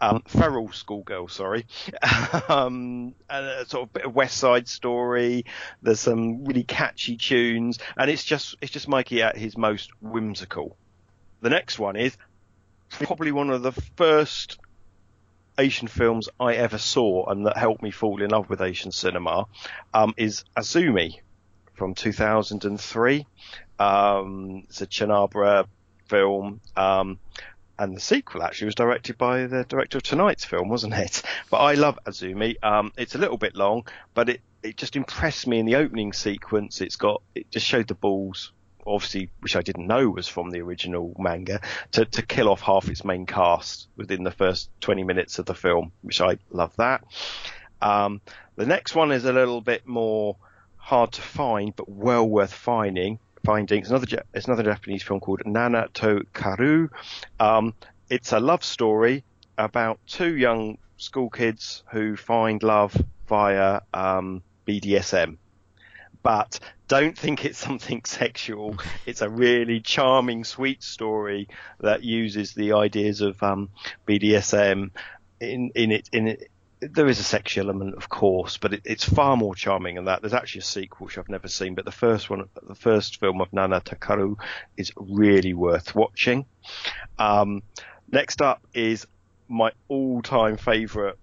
[0.00, 1.66] um, feral schoolgirl, sorry,
[2.48, 5.44] um, and a sort of bit of West Side Story.
[5.80, 10.76] There's some really catchy tunes, and it's just it's just Miike at his most whimsical.
[11.40, 12.16] The next one is
[12.90, 14.58] probably one of the first
[15.58, 19.46] Asian films I ever saw and that helped me fall in love with Asian cinema
[19.92, 21.20] um, is Azumi
[21.74, 23.26] from 2003.
[23.78, 25.66] Um, it's a chanbara
[26.06, 26.60] film.
[26.76, 27.18] Um,
[27.78, 31.22] and the sequel actually was directed by the director of tonight's film, wasn't it?
[31.50, 32.56] But I love Azumi.
[32.62, 36.12] Um, it's a little bit long, but it, it just impressed me in the opening
[36.12, 36.80] sequence.
[36.80, 38.52] It's got, it just showed the balls
[38.86, 41.60] obviously, which I didn't know was from the original manga,
[41.92, 45.54] to, to kill off half its main cast within the first 20 minutes of the
[45.54, 47.04] film, which I love that.
[47.80, 48.20] Um,
[48.56, 50.36] The next one is a little bit more
[50.76, 53.18] hard to find, but well worth finding.
[53.44, 56.88] Finding it's another it's another Japanese film called Nana to Kaoru.
[57.40, 57.74] Um,
[58.08, 59.24] it's a love story
[59.58, 65.38] about two young school kids who find love via um, BDSM.
[66.22, 68.76] But don't think it's something sexual.
[69.06, 71.48] It's a really charming, sweet story
[71.80, 73.70] that uses the ideas of um,
[74.06, 74.90] BDSM
[75.40, 76.50] in in it in it.
[76.90, 80.20] There is a sexual element, of course, but it, it's far more charming than that.
[80.20, 83.40] There's actually a sequel which I've never seen, but the first one, the first film
[83.40, 84.36] of Nana to Kaoru,
[84.76, 86.44] is really worth watching.
[87.18, 87.62] Um,
[88.10, 89.06] next up is
[89.48, 91.14] my all-time favourite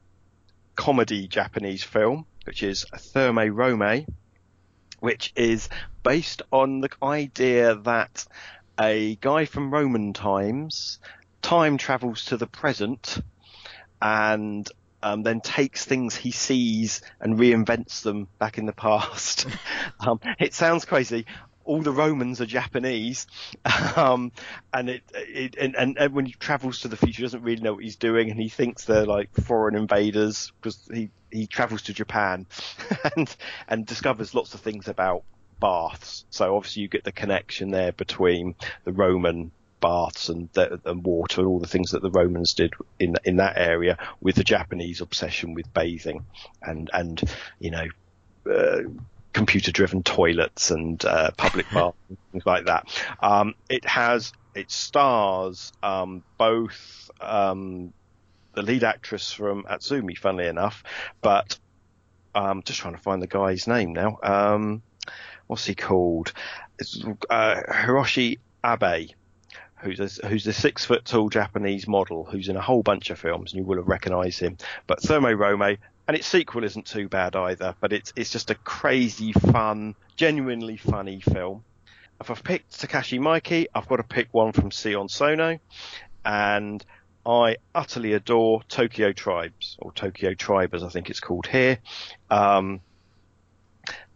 [0.76, 4.08] comedy Japanese film, which is Thermae Romae,
[5.00, 5.68] which is
[6.04, 8.26] based on the idea that
[8.80, 11.00] a guy from Roman times
[11.42, 13.22] time travels to the present
[14.02, 14.70] and
[15.02, 19.48] um, then takes things he sees and reinvents them back in the past.
[20.00, 21.26] um, it sounds crazy.
[21.66, 23.28] All the Romans are Japanese,
[23.96, 24.32] um,
[24.74, 27.74] and it, it and, and, when he travels to the future, he doesn't really know
[27.74, 31.94] what he's doing, and he thinks they're like foreign invaders because he he travels to
[31.94, 32.48] Japan
[33.16, 33.36] and
[33.68, 35.24] and discovers lots of things about
[35.60, 36.26] baths.
[36.32, 41.42] So obviously you get the connection there between the Roman baths and, the, and water
[41.42, 45.02] and all the things that the Romans did in in that area with the Japanese
[45.02, 46.26] obsession with bathing
[46.62, 47.22] and and
[47.60, 47.88] you know
[48.52, 48.82] uh,
[49.34, 52.88] computer driven toilets and uh, public baths and things like that.
[53.22, 57.94] Um, it has it stars um, both um,
[58.54, 60.84] the lead actress from Azumi, funnily enough,
[61.22, 61.58] but
[62.36, 64.18] um, just trying to find the guy's name now.
[64.24, 64.82] Um,
[65.48, 66.34] what's he called?
[66.80, 69.12] It's, uh, Hiroshi Abe
[69.82, 73.20] who's a, who's a six foot tall Japanese model who's in a whole bunch of
[73.20, 74.58] films, and you will have recognised him.
[74.88, 77.76] But Thermae Romae, and its sequel isn't too bad either.
[77.80, 81.64] But it's it's just a crazy, fun, genuinely funny film.
[82.20, 85.60] If I've picked Takashi Miike, I've got to pick one from Sion Sono,
[86.26, 86.84] and
[87.26, 91.80] I utterly adore Tokyo Tribes or Tokyo Tribe as I think it's called here.
[92.30, 92.82] Um,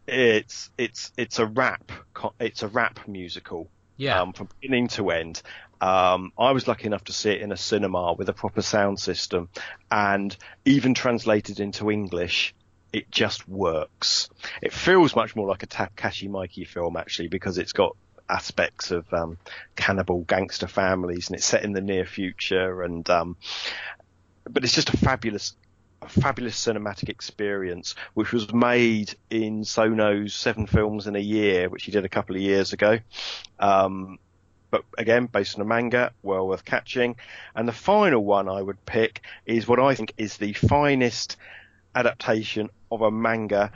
[0.08, 1.91] it's it's it's a rap
[2.39, 4.22] it's a rap musical yeah.
[4.22, 5.42] Um, from beginning to end.
[5.82, 9.00] Um, I was lucky enough to see it in a cinema with a proper sound
[9.00, 9.50] system,
[9.92, 12.56] and even translated into English,
[12.94, 14.30] it just works.
[14.62, 17.96] It feels much more like a Takashi Miike film actually because it's got
[18.30, 19.38] aspects of um,
[19.76, 23.36] cannibal gangster families and it's set in the near future and um,
[24.50, 25.56] but it's just a fabulous
[26.06, 31.84] a fabulous cinematic experience, which was made in Sono's Seven Films in a Year, which
[31.84, 33.00] he did a couple of years ago.
[33.60, 34.20] Um,
[34.72, 37.16] but again, based on a manga, well worth catching.
[37.56, 41.38] And the final one I would pick is what I think is the finest
[41.96, 43.72] adaptation of a manga,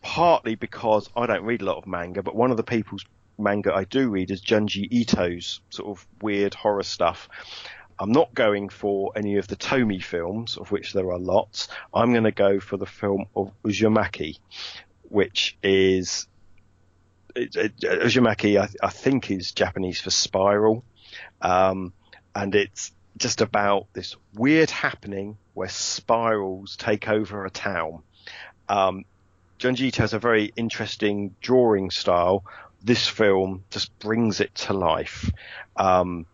[0.00, 3.04] partly because I don't read a lot of manga, but one of the people's
[3.38, 7.28] manga I do read is Junji Ito's sort of weird horror stuff.
[7.98, 11.68] I'm not going for any of the Tomie films, of which there are lots.
[11.92, 14.38] I'm going to go for the film of Uzumaki,
[15.08, 16.26] which is
[17.34, 20.84] it, it, Uzumaki, I, I, think, is Japanese for spiral,
[21.40, 21.92] um,
[22.34, 28.02] and it's just about this weird happening where spirals take over a town.
[28.68, 29.04] Um,
[29.58, 32.44] Junji has a very interesting drawing style.
[32.82, 35.30] This film just brings it to life.
[35.76, 36.26] Um,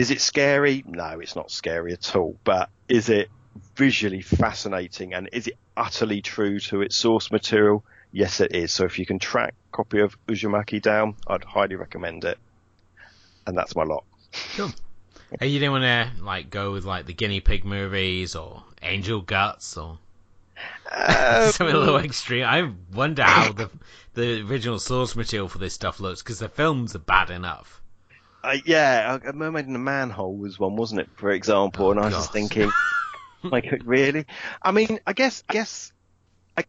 [0.00, 0.82] is it scary?
[0.86, 2.34] No, it's not scary at all.
[2.42, 3.28] But is it
[3.76, 7.84] visually fascinating and is it utterly true to its source material?
[8.10, 8.72] Yes, it is.
[8.72, 12.38] So if you can track a copy of Uzumaki down, I'd highly recommend it.
[13.46, 14.04] And that's my lot.
[14.56, 14.72] Cool.
[15.38, 19.20] Hey, you didn't want to like go with like the guinea pig movies or Angel
[19.20, 19.98] Guts or
[20.90, 22.46] um, something a little extreme.
[22.46, 23.68] I wonder how the
[24.14, 27.82] the original source material for this stuff looks because the films are bad enough.
[28.42, 31.08] Uh, yeah, a mermaid in a manhole was one, wasn't it?
[31.16, 32.70] For example, oh, and I was just thinking,
[33.42, 34.24] like, really?
[34.62, 35.92] I mean, I guess, I guess,
[36.56, 36.64] I,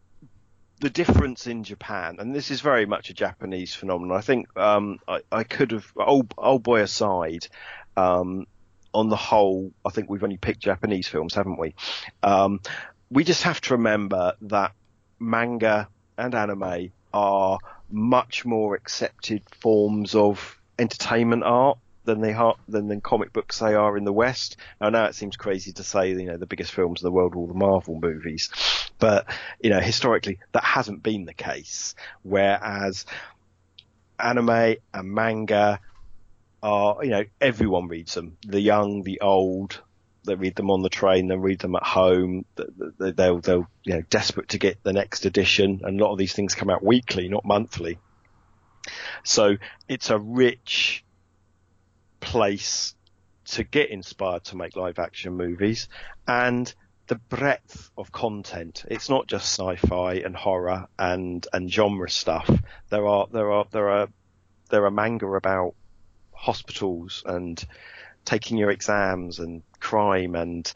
[0.80, 4.16] the difference in Japan, and this is very much a Japanese phenomenon.
[4.16, 7.48] I think um, I, I could have, old, old boy aside,
[7.96, 8.46] um,
[8.92, 11.74] on the whole, I think we've only picked Japanese films, haven't we?
[12.22, 12.60] Um,
[13.10, 14.72] we just have to remember that
[15.18, 17.58] manga and anime are
[17.90, 23.74] much more accepted forms of entertainment art than they are than, than comic books they
[23.74, 24.56] are in the West.
[24.80, 27.34] Now, now it seems crazy to say, you know, the biggest films in the world
[27.34, 28.50] are all the Marvel movies,
[28.98, 29.26] but
[29.60, 31.94] you know, historically that hasn't been the case.
[32.22, 33.06] Whereas
[34.18, 35.80] anime and manga
[36.62, 39.80] are, you know, everyone reads them, the young, the old,
[40.24, 42.44] they read them on the train, they read them at home.
[42.98, 46.32] They'll they'll you know desperate to get the next edition, and a lot of these
[46.32, 47.98] things come out weekly, not monthly.
[49.24, 49.56] So
[49.88, 51.04] it's a rich
[52.20, 52.94] place
[53.44, 55.88] to get inspired to make live action movies,
[56.26, 56.72] and
[57.08, 58.84] the breadth of content.
[58.88, 62.50] It's not just sci-fi and horror and and genre stuff.
[62.90, 64.08] There are there are there are
[64.70, 65.74] there are manga about
[66.32, 67.62] hospitals and
[68.24, 70.72] taking your exams and crime and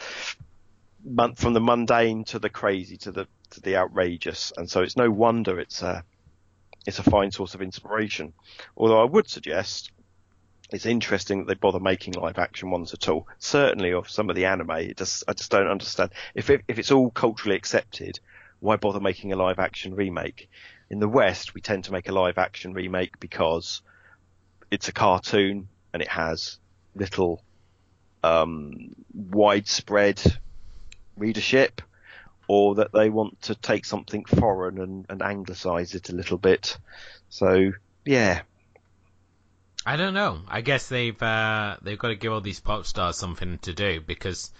[1.36, 4.52] from the mundane to the crazy to the to the outrageous.
[4.57, 6.04] And so it's no wonder it's a
[6.87, 8.32] it's a fine source of inspiration.
[8.76, 9.91] Although I would suggest
[10.70, 13.28] it's interesting that they bother making live action ones at all.
[13.39, 16.11] Certainly of some of the anime, it just I just don't understand.
[16.34, 18.18] If it, if it's all culturally accepted,
[18.61, 20.49] why bother making a live action remake?
[20.91, 23.82] In the West, we tend to make a live action remake because
[24.70, 26.59] it's a cartoon and it has
[26.95, 27.43] little
[28.22, 30.20] um, widespread
[31.16, 31.80] readership,
[32.49, 36.78] or that they want to take something foreign and, and anglicize it a little bit.
[37.28, 37.72] So
[38.05, 38.42] yeah,
[39.84, 40.40] I don't know.
[40.49, 44.01] I guess they've uh, they've got to give all these pop stars something to do
[44.01, 44.51] because,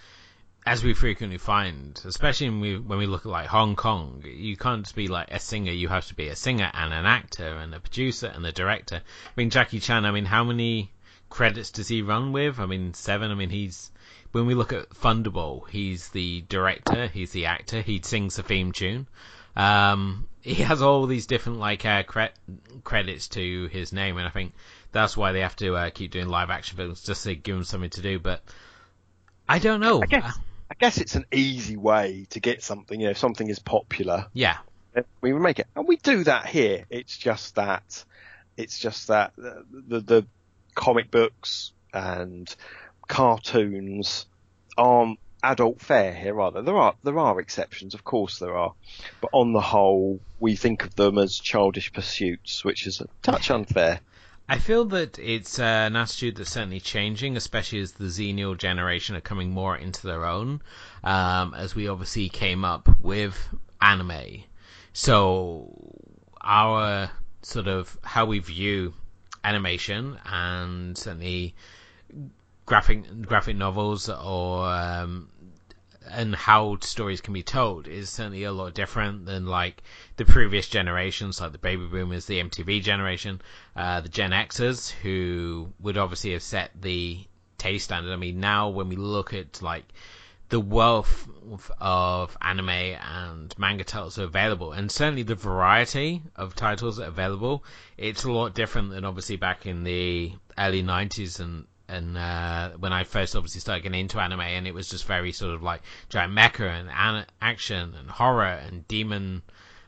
[0.65, 4.55] as we frequently find, especially when we when we look at like Hong Kong, you
[4.55, 5.73] can't just be like a singer.
[5.73, 8.95] You have to be a singer and an actor and a producer and a director.
[8.95, 10.05] I mean, Jackie Chan.
[10.05, 10.91] I mean, how many
[11.29, 12.59] credits does he run with?
[12.59, 13.29] I mean, seven.
[13.29, 13.91] I mean, he's
[14.37, 18.71] when we look at Thunderbolt, he's the director, he's the actor, he sings the theme
[18.71, 19.07] tune.
[19.55, 22.35] Um, he has all these different like uh, cre-
[22.83, 24.53] credits to his name, and I think
[24.91, 27.63] that's why they have to uh, keep doing live action films just to give them
[27.63, 28.19] something to do.
[28.19, 28.43] But
[29.49, 30.03] I don't know.
[30.03, 30.37] I guess,
[30.69, 32.99] I guess it's an easy way to get something.
[32.99, 34.27] You know, if something is popular.
[34.33, 34.57] Yeah.
[35.21, 36.85] We make it, and we do that here.
[36.91, 38.03] It's just that,
[38.55, 40.27] it's just that the, the, the
[40.75, 42.55] comic books and
[43.07, 44.25] cartoons
[44.77, 46.61] aren't adult fare here, are there?
[46.61, 48.73] There are there are exceptions, of course there are,
[49.21, 53.49] but on the whole, we think of them as childish pursuits, which is a touch
[53.51, 53.99] unfair.
[54.49, 59.17] I feel that it's uh, an attitude that's certainly changing, especially as the Xennial generation
[59.17, 60.61] are coming more into their own.
[61.03, 63.37] Um, as we obviously came up with
[63.81, 64.43] anime,
[64.93, 65.69] so
[66.41, 68.93] our sort of how we view
[69.43, 71.55] animation and certainly
[72.67, 75.29] graphic graphic novels or um,
[76.11, 79.81] and how stories can be told is certainly a lot different than like
[80.17, 83.41] the previous generations, like the baby boomers, the MTV generation,
[83.75, 87.19] uh, the Gen Xers, who would obviously have set the
[87.57, 88.13] taste standard.
[88.13, 89.85] I mean, now when we look at like
[90.49, 91.27] the wealth
[91.79, 97.63] of anime and manga titles available, and certainly the variety of titles available,
[97.97, 102.93] it's a lot different than obviously back in the early 90s and and uh, when
[102.93, 105.81] I first obviously started getting into anime, and it was just very sort of like
[106.09, 109.41] giant mecha and an- action and horror and demon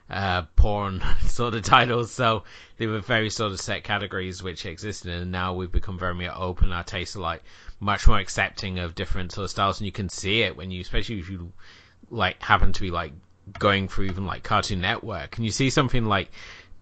[0.10, 2.12] uh, porn sort of titles.
[2.12, 2.44] So
[2.78, 6.32] they were very sort of set categories which existed, and now we've become very more
[6.36, 6.72] open.
[6.72, 7.44] Our tastes are like
[7.80, 10.82] much more accepting of different sort of styles, and you can see it when you,
[10.82, 11.52] especially if you
[12.10, 13.14] like happen to be like
[13.58, 16.32] going through even like Cartoon Network, and you see something like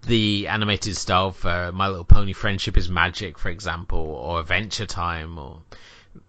[0.03, 5.37] the animated style for My Little Pony Friendship is Magic, for example, or Adventure Time,
[5.37, 5.61] or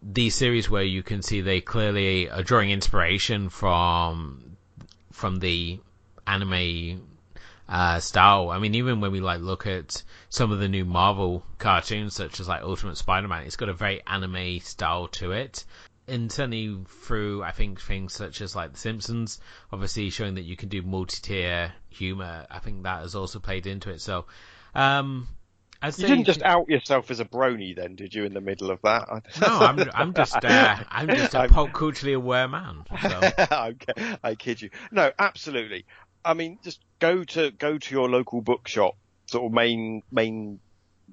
[0.03, 4.57] these series where you can see they clearly are drawing inspiration from
[5.13, 5.81] from the
[6.27, 7.03] anime
[7.69, 8.51] uh, style.
[8.51, 12.41] I mean, even when we like look at some of the new Marvel cartoons, such
[12.41, 15.65] as like Ultimate Spider-Man, it's got a very anime style to it
[16.09, 19.41] and certainly through I think things such as like The Simpsons,
[19.73, 22.47] obviously showing that you can do multi-tier humor.
[22.51, 24.01] I think that has also played into it.
[24.01, 24.27] So,
[24.75, 25.29] um,
[25.83, 28.25] you didn't just out yourself as a brony, then, did you?
[28.25, 29.09] In the middle of that?
[29.41, 32.85] no, I'm, I'm just uh, I'm just a pop culturally aware man.
[33.01, 33.21] So.
[34.23, 34.71] I kid you.
[34.91, 35.87] No, absolutely.
[36.25, 38.97] I mean, just go to go to your local bookshop,
[39.27, 40.59] sort of main main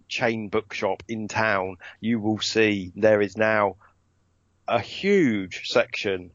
[0.07, 1.77] chain bookshop in town.
[1.99, 3.75] You will see there is now
[4.68, 6.32] a huge section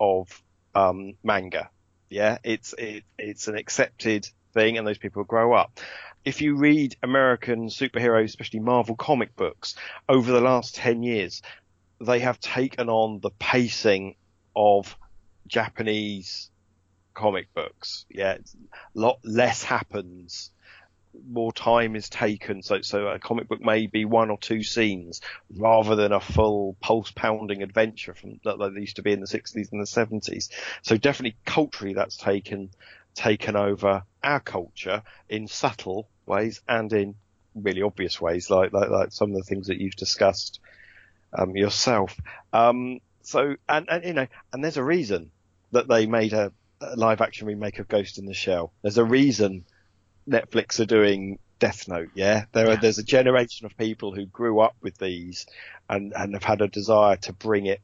[0.00, 0.42] of
[0.74, 1.70] um, manga.
[2.08, 5.80] Yeah, it's it, it's an accepted thing, and those people grow up.
[6.24, 9.74] If you read American superheroes, especially Marvel comic books,
[10.08, 11.42] over the last ten years,
[12.00, 14.16] they have taken on the pacing
[14.54, 14.96] of
[15.46, 16.50] Japanese
[17.14, 18.04] comic books.
[18.08, 18.38] Yeah, a
[18.94, 20.50] lot less happens
[21.28, 22.62] more time is taken.
[22.62, 25.20] So, so a comic book may be one or two scenes
[25.56, 29.26] rather than a full pulse pounding adventure from that, that used to be in the
[29.26, 30.48] 60s and the 70s.
[30.82, 32.70] So definitely culturally that's taken,
[33.14, 37.14] taken over our culture in subtle ways and in
[37.54, 40.60] really obvious ways, like, like, like some of the things that you've discussed,
[41.32, 42.18] um, yourself.
[42.52, 45.30] Um, so and, and you know, and there's a reason
[45.72, 48.72] that they made a, a live action remake of Ghost in the Shell.
[48.82, 49.64] There's a reason
[50.28, 52.10] Netflix are doing Death Note.
[52.14, 55.46] Yeah, there are there's a generation of people who grew up with these
[55.88, 57.80] and and have had a desire to bring it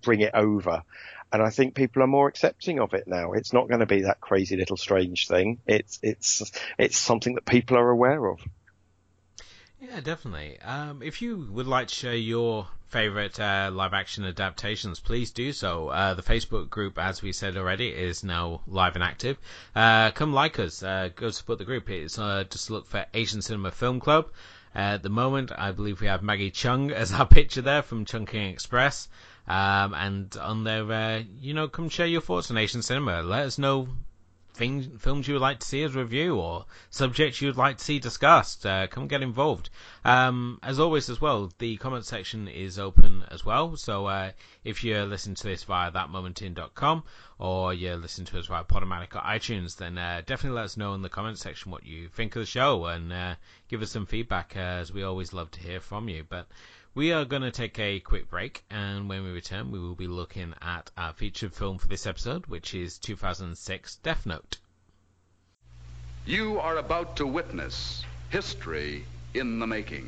[0.00, 0.82] bring it over.
[1.30, 3.32] And I think people are more accepting of it now.
[3.32, 5.58] It's not going to be that crazy little strange thing.
[5.66, 8.40] It's it's it's something that people are aware of.
[9.80, 10.58] Yeah, definitely.
[10.60, 15.52] Um, if you would like to share your favorite uh, live action adaptations, please do
[15.52, 15.88] so.
[15.88, 19.38] Uh, the Facebook group, as we said already, is now live and active.
[19.76, 20.82] Uh, come like us.
[20.82, 21.88] Uh, go support the group.
[21.90, 24.32] It's uh, just look for Asian Cinema Film Club.
[24.74, 28.50] At the moment, I believe we have Maggie Cheung as our picture there from Chungking
[28.50, 29.08] Express.
[29.46, 33.22] Um, and on there, uh, you know, come share your thoughts on Asian cinema.
[33.22, 33.88] Let us know
[34.58, 37.84] things, films you would like to see us review or subjects you would like to
[37.84, 38.66] see discussed.
[38.66, 39.70] Uh, come get involved.
[40.04, 43.76] Um, as always, as well, the comment section is open as well.
[43.76, 44.32] So uh,
[44.64, 47.04] if you're listening to this via thatmomentin.com
[47.38, 50.94] or you're listening to us via Podomatic or iTunes, then uh, definitely let us know
[50.94, 53.34] in the comment section what you think of the show and uh,
[53.68, 56.24] give us some feedback, uh, as we always love to hear from you.
[56.28, 56.48] But
[56.98, 60.08] we are going to take a quick break, and when we return, we will be
[60.08, 64.58] looking at our featured film for this episode, which is 2006 Death Note.
[66.26, 70.06] You are about to witness history in the making.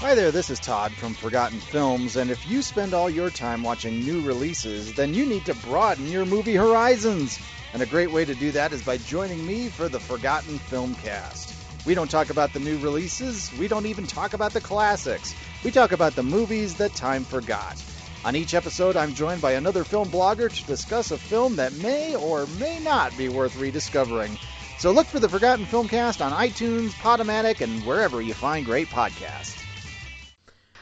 [0.00, 3.62] Hi there, this is Todd from Forgotten Films, and if you spend all your time
[3.62, 7.38] watching new releases, then you need to broaden your movie horizons.
[7.72, 10.96] And a great way to do that is by joining me for the Forgotten Film
[10.96, 11.63] Cast.
[11.86, 15.34] We don't talk about the new releases, we don't even talk about the classics.
[15.62, 17.82] We talk about the movies that time forgot.
[18.24, 22.16] On each episode, I'm joined by another film blogger to discuss a film that may
[22.16, 24.38] or may not be worth rediscovering.
[24.78, 29.62] So look for the Forgotten Filmcast on iTunes, Podomatic, and wherever you find great podcasts.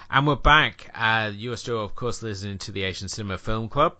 [0.08, 0.90] And we're back.
[0.94, 3.96] Uh, you are still, of course, listening to the Asian Cinema Film Club.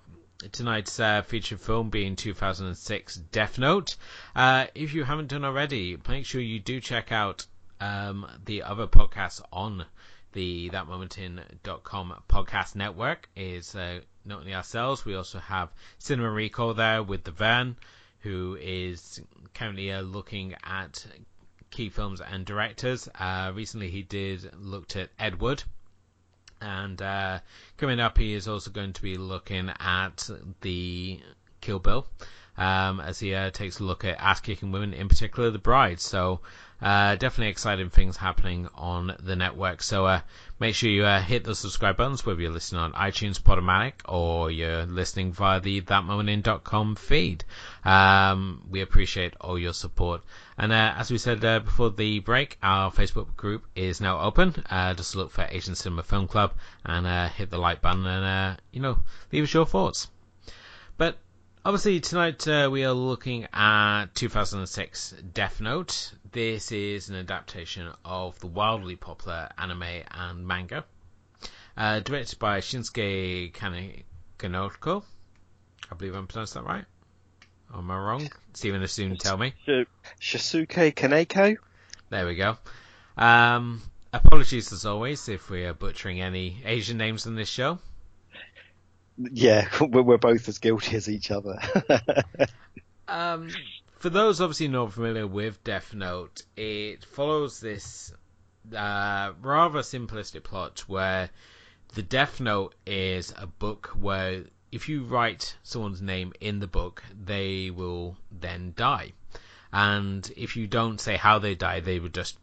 [0.51, 3.97] Tonight's uh, featured film being 2006 Death Note.
[4.35, 7.47] Uh, if you haven't done already, make sure you do check out
[7.81, 9.85] um, the other podcasts on
[10.33, 13.29] the thatmomentin.com podcast network.
[13.37, 17.77] Is uh, not only ourselves, we also have Cinema Recall there with the Van,
[18.21, 19.21] who is
[19.55, 21.05] currently uh, looking at
[21.71, 23.09] key films and directors.
[23.19, 25.65] Uh, recently, he did looked at Edward.
[26.63, 27.41] And uh,
[27.77, 31.21] coming up, he is also going to be looking at the
[31.61, 32.07] Kill Bill
[32.57, 36.01] um, as he uh, takes a look at ass kicking women, in particular the bride.
[36.01, 36.41] So,
[36.81, 39.83] uh, definitely exciting things happening on the network.
[39.83, 40.21] So, uh,
[40.59, 44.51] make sure you uh, hit the subscribe buttons, whether you're listening on iTunes, Podomatic, or
[44.51, 47.45] you're listening via the ThatMomentin.com feed.
[47.85, 50.23] Um, we appreciate all your support.
[50.59, 54.65] And uh, as we said uh, before the break, our Facebook group is now open.
[54.69, 56.53] Uh, just look for Asian Cinema Film Club
[56.85, 58.99] and uh, hit the like button and, uh, you know,
[59.33, 60.09] leave us your thoughts.
[60.99, 61.19] But
[61.65, 66.13] obviously, tonight uh, we are looking at 2006 Death Note.
[66.33, 70.85] This is an adaptation of the wildly popular anime and manga.
[71.77, 73.55] Directed by Shinsuke
[74.39, 75.03] Kaneko.
[75.91, 76.85] I believe I'm pronounced that right.
[77.75, 78.31] Am I wrong?
[78.55, 79.55] Stephen will soon tell me.
[79.65, 79.87] Sh-
[80.21, 81.57] Shisuke Kaneko.
[82.11, 82.57] There we go.
[83.17, 87.79] Um, apologies as always if we are butchering any Asian names in this show.
[89.17, 91.59] Yeah, we're, we're both as guilty as each other.
[93.13, 93.51] Um,
[93.99, 98.13] for those obviously not familiar with Death Note, it follows this
[98.75, 101.29] uh, rather simplistic plot where
[101.95, 107.05] the Death Note is a book where if you write someone's name in the book,
[107.25, 109.13] they will then die.
[109.73, 112.39] And if you don't say how they die, they would just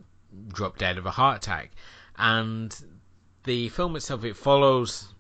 [0.48, 1.72] drop dead of a heart attack.
[2.18, 2.76] And
[3.44, 5.12] the film itself, it follows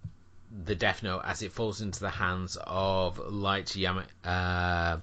[0.52, 4.98] the Death Note as it falls into the hands of Light Yama, uh,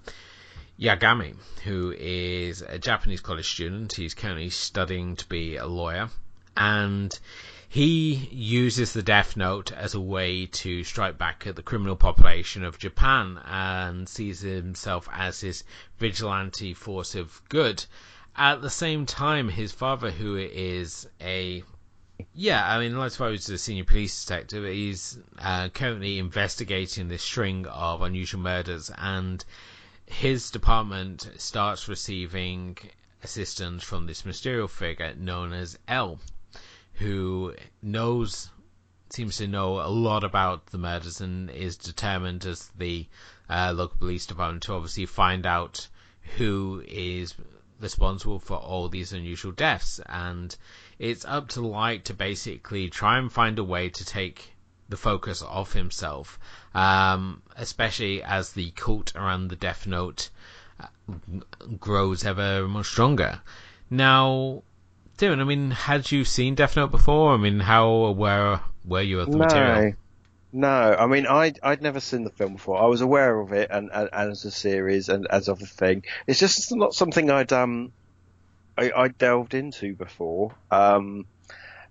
[0.79, 3.93] Yagami, who is a Japanese college student.
[3.93, 6.11] He's currently studying to be a lawyer,
[6.57, 7.19] and
[7.77, 12.65] he uses the Death Note as a way to strike back at the criminal population
[12.65, 15.63] of Japan and sees himself as this
[15.99, 17.85] vigilante force of good.
[18.35, 21.65] At the same time, his father, who is a
[22.33, 24.65] yeah, I mean, let's suppose a senior police detective.
[24.65, 29.45] He's uh, currently investigating this string of unusual murders, and
[30.07, 32.79] his department starts receiving
[33.23, 36.19] assistance from this mysterious figure known as L,
[36.97, 38.51] who knows,
[39.11, 43.07] seems to know a lot about the murders and is determined as the
[43.49, 45.89] uh, local police department to obviously find out
[46.37, 47.35] who is
[47.81, 50.01] responsible for all these unusual deaths.
[50.07, 50.57] And
[50.99, 54.55] it's up to Light to basically try and find a way to take
[54.89, 56.39] the focus off himself,
[56.75, 60.31] um, especially as the cult around the Death Note
[60.81, 60.87] uh,
[61.79, 63.41] grows ever more stronger.
[63.91, 64.63] Now,
[65.17, 67.33] Tim, I mean, had you seen Death Note before?
[67.33, 69.95] I mean, how aware were you of the no, material?
[70.53, 70.97] no.
[70.99, 72.79] I mean, I I'd never seen the film before.
[72.79, 75.67] I was aware of it and, and, and as a series and as of a
[75.67, 76.05] thing.
[76.27, 77.93] It's just not something I'd um
[78.77, 80.55] I, I delved into before.
[80.71, 81.27] Um,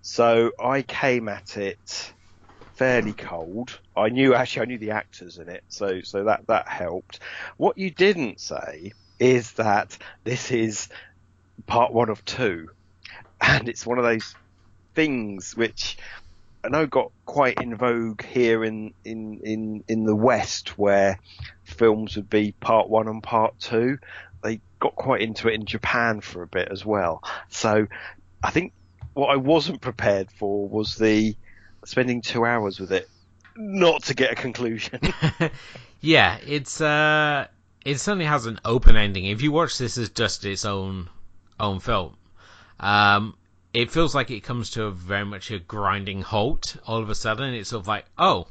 [0.02, 2.12] so I came at it
[2.74, 3.78] fairly cold.
[3.96, 7.18] I knew actually I knew the actors in it, so so that that helped.
[7.56, 10.88] What you didn't say is that this is
[11.66, 12.68] part one of two,
[13.40, 14.34] and it's one of those
[14.94, 15.96] things which
[16.64, 21.20] I know got quite in vogue here in in in in the West, where
[21.64, 23.98] films would be part one and part two.
[24.42, 27.22] They got quite into it in Japan for a bit as well.
[27.50, 27.86] So
[28.42, 28.72] I think
[29.14, 31.36] what I wasn't prepared for was the
[31.84, 33.08] spending two hours with it,
[33.56, 35.00] not to get a conclusion.
[36.00, 37.46] yeah, it's uh,
[37.84, 39.26] it certainly has an open ending.
[39.26, 41.08] If you watch this as just its own
[41.60, 42.16] own film,
[42.80, 43.34] um,
[43.72, 47.14] it feels like it comes to a very much a grinding halt all of a
[47.14, 47.54] sudden.
[47.54, 48.46] It's sort of like, oh,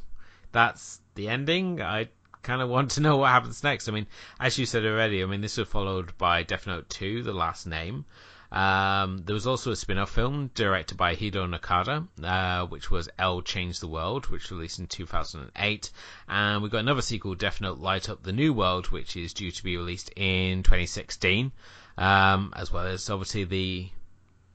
[0.52, 1.82] that's the ending.
[1.82, 2.10] I
[2.44, 3.90] kind of want to know what happens next.
[3.90, 4.08] I mean,
[4.40, 7.66] as you said already, I mean, this was followed by Death Note 2, The Last
[7.66, 8.06] Name.
[8.52, 13.42] Um, there was also a spin-off film directed by Hideo Nakata, uh, which was L
[13.42, 15.92] Change the World, which released in 2008.
[16.30, 19.52] And we got another sequel, Death Note Light Up the New World, which is due
[19.52, 21.52] to be released in 2016.
[21.98, 23.90] Um, as well as obviously the,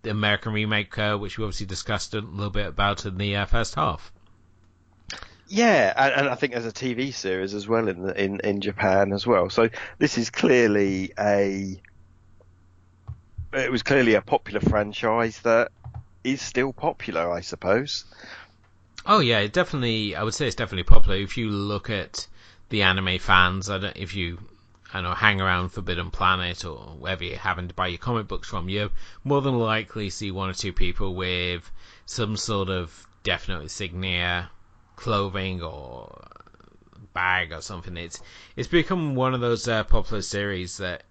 [0.03, 3.46] the American remake, uh, which we obviously discussed a little bit about in the uh,
[3.46, 4.12] first half.
[5.48, 8.61] Yeah, and, and, I think there's a TV series as well in the, in in
[8.61, 9.51] Japan as well.
[9.51, 11.80] So this is clearly a
[13.53, 15.72] it was clearly a popular franchise that
[16.22, 18.05] is still popular, I suppose.
[19.05, 20.14] Oh yeah, definitely.
[20.14, 21.16] I would say it's definitely popular.
[21.16, 22.28] If you look at
[22.68, 24.38] the anime fans, I don't, if you
[24.93, 28.49] I know hang around Forbidden Planet or wherever you happen to buy your comic books
[28.49, 28.91] from, you
[29.22, 31.70] more than likely see one or two people with
[32.07, 34.51] some sort of Death Note insignia
[34.97, 36.26] clothing or
[37.14, 37.97] bag or something.
[37.97, 38.20] It's
[38.57, 41.05] it's become one of those uh, popular series that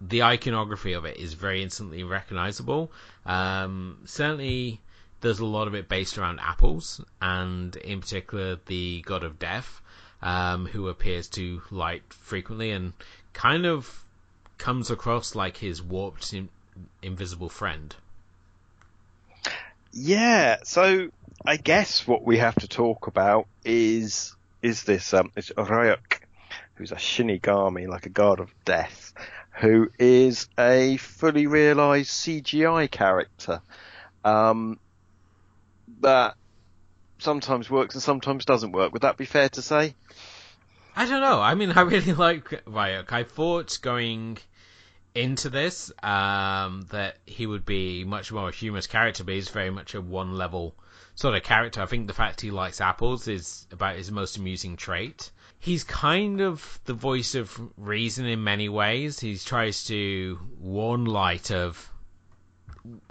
[0.00, 2.92] the iconography of it is very instantly recognizable.
[3.24, 4.80] Um, certainly,
[5.20, 9.80] there's a lot of it based around apples, and in particular the god of death,
[10.24, 12.94] um, who appears to light frequently and
[13.34, 14.04] kind of
[14.56, 16.48] comes across like his warped, in-
[17.02, 17.94] invisible friend.
[19.92, 21.10] Yeah, so
[21.44, 26.20] I guess what we have to talk about is is this um it's Ryuk,
[26.74, 29.12] who's a Shinigami, like a god of death,
[29.52, 33.60] who is a fully realised CGI character.
[34.24, 34.80] Um,
[36.00, 36.36] that
[37.24, 38.92] sometimes works and sometimes doesn't work.
[38.92, 39.94] Would that be fair to say?
[40.94, 41.40] I don't know.
[41.40, 43.12] I mean, I really like Ryuk.
[43.12, 44.38] I thought going
[45.14, 49.70] into this um, that he would be much more a humorous character, but he's very
[49.70, 50.74] much a one level
[51.14, 51.80] sort of character.
[51.80, 55.30] I think the fact he likes apples is about his most amusing trait.
[55.60, 59.18] He's kind of the voice of reason in many ways.
[59.20, 61.90] He tries to warn Light of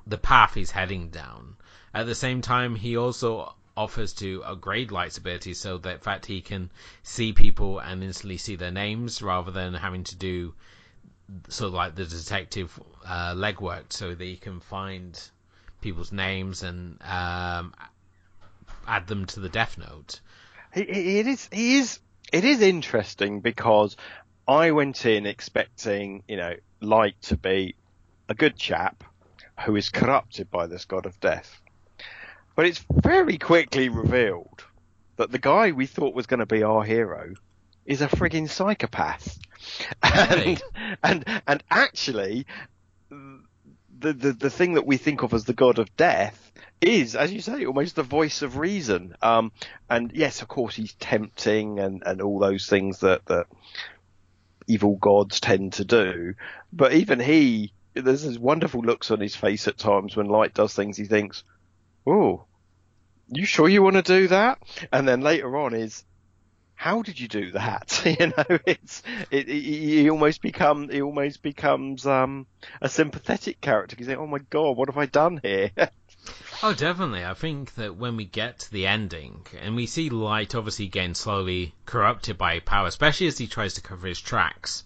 [0.05, 1.55] the path he's heading down.
[1.93, 6.25] At the same time, he also offers to upgrade Light's ability so that in fact
[6.25, 6.69] he can
[7.01, 10.53] see people and instantly see their names rather than having to do
[11.49, 15.19] sort of like the detective uh, legwork so that he can find
[15.81, 17.73] people's names and um,
[18.87, 20.19] add them to the Death Note.
[20.73, 21.49] It is.
[21.51, 21.99] He is.
[22.31, 23.95] It is interesting because
[24.47, 27.75] I went in expecting, you know, Light to be
[28.27, 29.03] a good chap
[29.65, 31.61] who is corrupted by this god of death.
[32.55, 34.63] But it's very quickly revealed
[35.17, 37.33] that the guy we thought was going to be our hero
[37.85, 39.39] is a frigging psychopath.
[40.01, 40.61] And,
[41.03, 42.45] and, and actually,
[43.09, 46.51] the, the, the thing that we think of as the god of death
[46.81, 49.15] is, as you say, almost the voice of reason.
[49.21, 49.51] Um,
[49.89, 53.47] and yes, of course, he's tempting and, and all those things that, that
[54.67, 56.35] evil gods tend to do.
[56.71, 60.73] But even he, there's these wonderful looks on his face at times when Light does
[60.73, 61.43] things he thinks,
[62.05, 62.45] oh,
[63.27, 64.59] you sure you want to do that?
[64.91, 66.03] And then later on is,
[66.75, 68.01] how did you do that?
[68.19, 72.45] you know, it's it, he almost become he almost becomes um,
[72.81, 73.95] a sympathetic character.
[73.95, 75.71] Think, oh my god, what have I done here?
[76.63, 77.23] oh, definitely.
[77.23, 81.13] I think that when we get to the ending and we see Light obviously getting
[81.13, 84.83] slowly corrupted by power, especially as he tries to cover his tracks.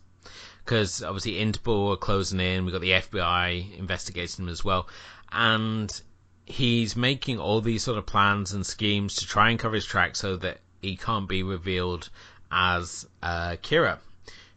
[0.63, 4.87] Because obviously Interpol are closing in, we've got the FBI investigating him as well,
[5.31, 6.01] and
[6.47, 10.19] he's making all these sort of plans and schemes to try and cover his tracks
[10.19, 12.09] so that he can't be revealed
[12.49, 13.99] as uh, Kira,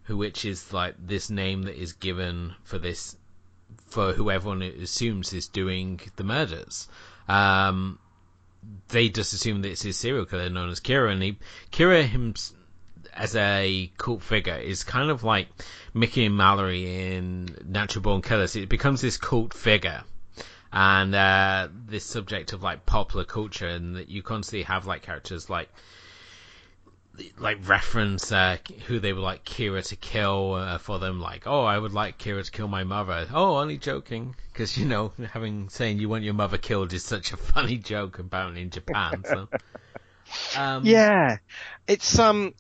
[0.05, 3.16] who which is like this name that is given for this
[3.88, 6.88] for who everyone assumes is doing the murders.
[7.28, 7.99] Um,
[8.88, 11.38] they just assume that it's his serial killer known as Kira, and he,
[11.72, 12.34] Kira him
[13.12, 15.49] as a cult figure is kind of like
[15.93, 18.55] Mickey and Mallory in Natural Born Killers.
[18.55, 20.05] It becomes this cult figure
[20.72, 25.50] and uh, this subject of like popular culture, and that you constantly have like characters
[25.50, 25.68] like
[27.38, 28.56] like reference uh,
[28.86, 31.20] who they would like Kira to kill uh, for them.
[31.20, 33.26] Like, oh, I would like Kira to kill my mother.
[33.32, 37.32] Oh, only joking, because you know, having saying you want your mother killed is such
[37.32, 39.24] a funny joke apparently in Japan.
[39.26, 39.48] So,
[40.56, 41.38] um, yeah,
[41.86, 42.54] it's um,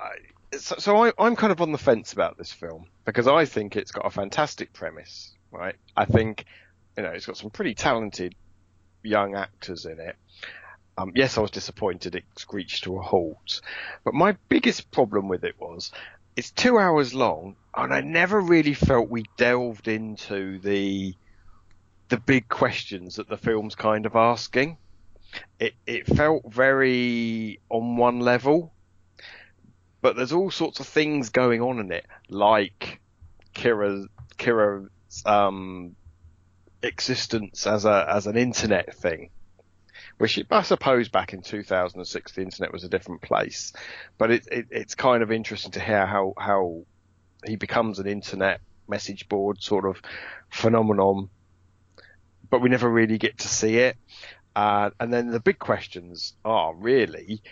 [0.00, 0.10] I,
[0.56, 3.76] so, so I, I'm kind of on the fence about this film because I think
[3.76, 5.76] it's got a fantastic premise, right?
[5.96, 6.44] I think
[6.96, 8.34] you know it's got some pretty talented
[9.02, 10.16] young actors in it.
[10.98, 13.60] Um, yes, I was disappointed it screeched to a halt,
[14.04, 15.92] but my biggest problem with it was
[16.36, 21.14] it's two hours long, and I never really felt we delved into the
[22.08, 24.78] the big questions that the film's kind of asking.
[25.58, 28.72] It it felt very on one level,
[30.00, 33.00] but there's all sorts of things going on in it, like
[33.54, 34.06] Kira
[34.38, 34.88] Kira's
[35.24, 35.95] um,
[36.86, 39.30] existence as a as an internet thing
[40.18, 43.72] which I suppose back in 2006 the internet was a different place,
[44.16, 46.84] but it, it, it's kind of interesting to hear how how
[47.44, 50.00] he becomes an internet message board sort of
[50.48, 51.28] phenomenon,
[52.50, 53.96] but we never really get to see it.
[54.54, 57.42] Uh, and then the big questions are really,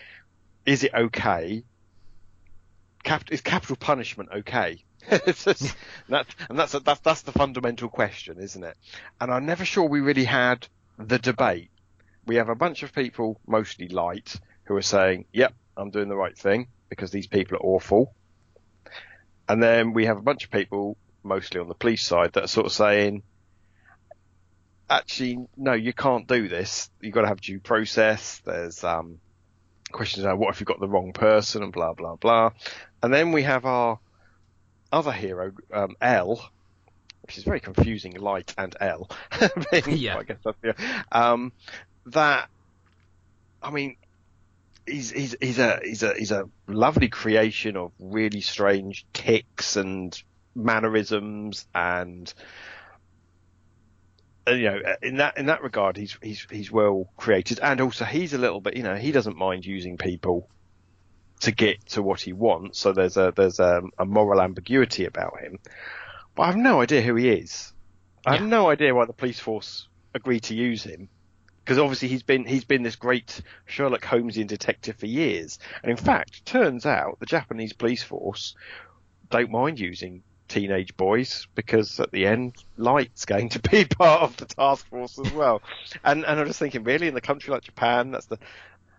[0.65, 1.63] is it okay?
[3.03, 4.83] Cap- is capital punishment okay?
[5.09, 8.77] and that's, that's that's the fundamental question, isn't it?
[9.19, 11.69] And I'm never sure we really had the debate
[12.25, 16.15] we have a bunch of people, mostly light, who are saying, yep, I'm doing the
[16.15, 18.13] right thing because these people are awful.
[19.47, 22.47] And then we have a bunch of people, mostly on the police side, that are
[22.47, 23.21] sort of saying,
[24.89, 26.89] actually, no, you can't do this.
[26.99, 28.41] You've got to have due process.
[28.43, 29.19] There's, um,
[29.91, 32.51] questions about what if you've got the wrong person and blah, blah, blah.
[33.03, 33.99] And then we have our
[34.95, 36.49] other hero, um, L,
[37.23, 39.09] which is very confusing, light and L.
[39.87, 40.17] yeah.
[40.17, 41.03] I guess that's, yeah.
[41.11, 41.51] Um,
[42.07, 42.49] that,
[43.61, 43.97] I mean,
[44.87, 50.21] he's he's he's a he's a he's a lovely creation of really strange ticks and
[50.55, 52.33] mannerisms and,
[54.47, 58.05] and you know in that in that regard he's he's he's well created and also
[58.05, 60.47] he's a little bit you know he doesn't mind using people
[61.41, 65.39] to get to what he wants so there's a there's a, a moral ambiguity about
[65.39, 65.59] him
[66.35, 67.73] but I have no idea who he is
[68.25, 68.39] I yeah.
[68.39, 71.09] have no idea why the police force agreed to use him
[71.65, 75.97] because obviously he's been he's been this great Sherlock Holmesian detective for years, and in
[75.97, 78.55] fact, turns out the Japanese police force
[79.31, 84.37] don't mind using teenage boys because at the end, Light's going to be part of
[84.37, 85.63] the task force as well.
[86.03, 88.37] and and I'm just thinking, really, in a country like Japan, that's the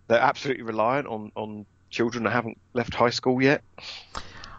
[0.07, 3.61] they're absolutely reliant on on children that haven't left high school yet.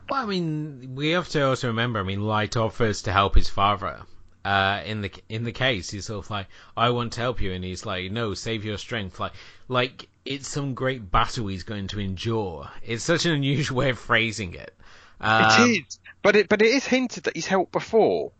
[0.08, 2.00] Well, I mean, we have to also remember.
[2.00, 4.00] I mean, Light offers to help his father
[4.48, 7.52] uh, in the in the case, he's sort of like, "I want to help you,"
[7.52, 9.32] and he's like, "No, save your strength." Like,
[9.68, 12.70] like it's some great battle he's going to endure.
[12.82, 14.74] It's such an unusual way of phrasing it.
[15.20, 18.32] Um, it is, but it but it is hinted that he's helped before.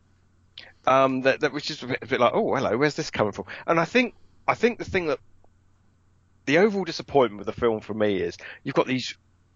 [0.86, 3.32] Um, that that was just a bit, a bit like, oh, hello, where's this coming
[3.32, 3.44] from?
[3.66, 4.14] And I think
[4.46, 5.18] I think the thing that
[6.48, 9.14] the overall disappointment with the film for me is you've got these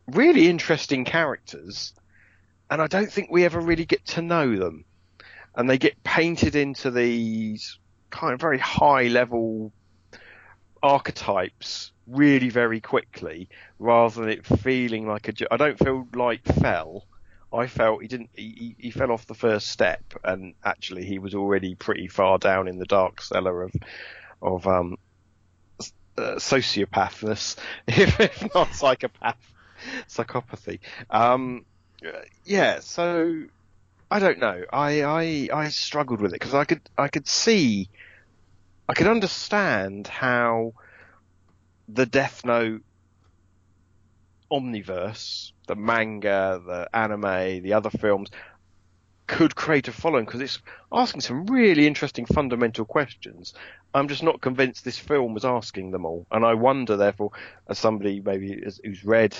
[0.09, 1.95] really interesting characters,
[2.70, 4.84] and I don't think we ever really get to know them.
[5.55, 7.78] And they get painted into these
[8.11, 9.72] kind of very high level
[10.82, 17.07] archetypes really very quickly rather than it feeling like a I don't feel like fell.
[17.53, 21.34] I felt he didn't he, he fell off the first step and actually he was
[21.34, 23.72] already pretty far down in the dark cellar of
[24.43, 24.99] of um
[26.19, 27.57] uh, sociopathness
[27.87, 29.37] if, if not psychopath
[30.09, 30.79] psychopathy
[31.11, 31.65] um
[32.45, 33.45] yeah so
[34.13, 34.63] I don't know.
[34.71, 37.89] I I, I struggled with it because I could I could see,
[38.87, 40.73] I could understand how
[41.89, 42.83] the Death Note
[44.53, 48.29] omniverse, the manga, the anime, the other films,
[49.27, 50.59] could create a following because it's
[50.93, 53.55] asking some really interesting fundamental questions.
[53.95, 57.33] I'm just not convinced this film was asking them all, and I wonder, therefore,
[57.68, 59.37] as somebody maybe who's read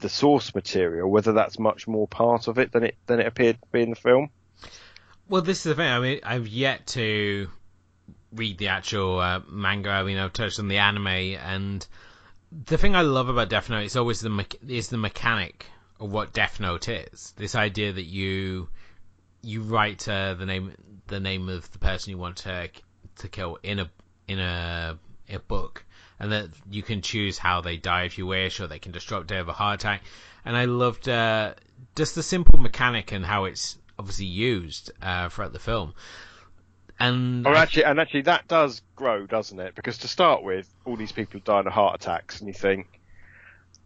[0.00, 3.60] the source material, whether that's much more part of it than it than it appeared
[3.60, 4.30] to be in the film.
[5.28, 5.90] Well, this is the thing.
[5.90, 7.48] I mean, I've yet to
[8.32, 9.90] read the actual uh, manga.
[9.90, 11.86] I mean, I've touched on the anime, and
[12.66, 15.66] the thing I love about Death Note is always the me- is the mechanic
[16.10, 17.32] what Death Note is.
[17.36, 18.68] This idea that you
[19.42, 20.72] you write uh, the name
[21.06, 22.68] the name of the person you want to
[23.18, 23.90] to kill in a
[24.28, 24.98] in a
[25.28, 25.84] a book,
[26.18, 29.06] and that you can choose how they die if you wish, or they can just
[29.06, 30.02] drop dead of a heart attack.
[30.44, 31.54] And I loved uh,
[31.94, 35.94] just the simple mechanic and how it's obviously used uh, throughout the film.
[36.98, 39.74] And Or actually, and actually, that does grow, doesn't it?
[39.74, 43.00] Because to start with, all these people dying of heart attacks, and you think,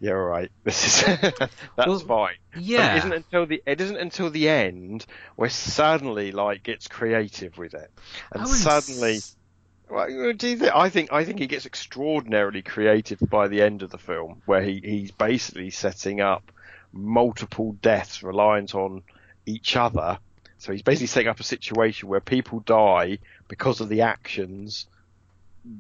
[0.01, 1.05] yeah, all right, this is
[1.77, 2.35] that's Well, fine.
[2.55, 7.57] yeah, it isn't until the it isn't until the end where suddenly like gets creative
[7.59, 7.91] with it,
[8.33, 9.13] and suddenly.
[9.17, 9.37] s-
[9.89, 10.73] Well, do you think?
[10.75, 14.63] I think I think he gets extraordinarily creative by the end of the film, where
[14.63, 16.51] he, he's basically setting up
[16.93, 19.03] multiple deaths reliant on
[19.47, 20.19] each other.
[20.59, 23.19] So he's basically setting up a situation where people die
[23.49, 24.87] because of the actions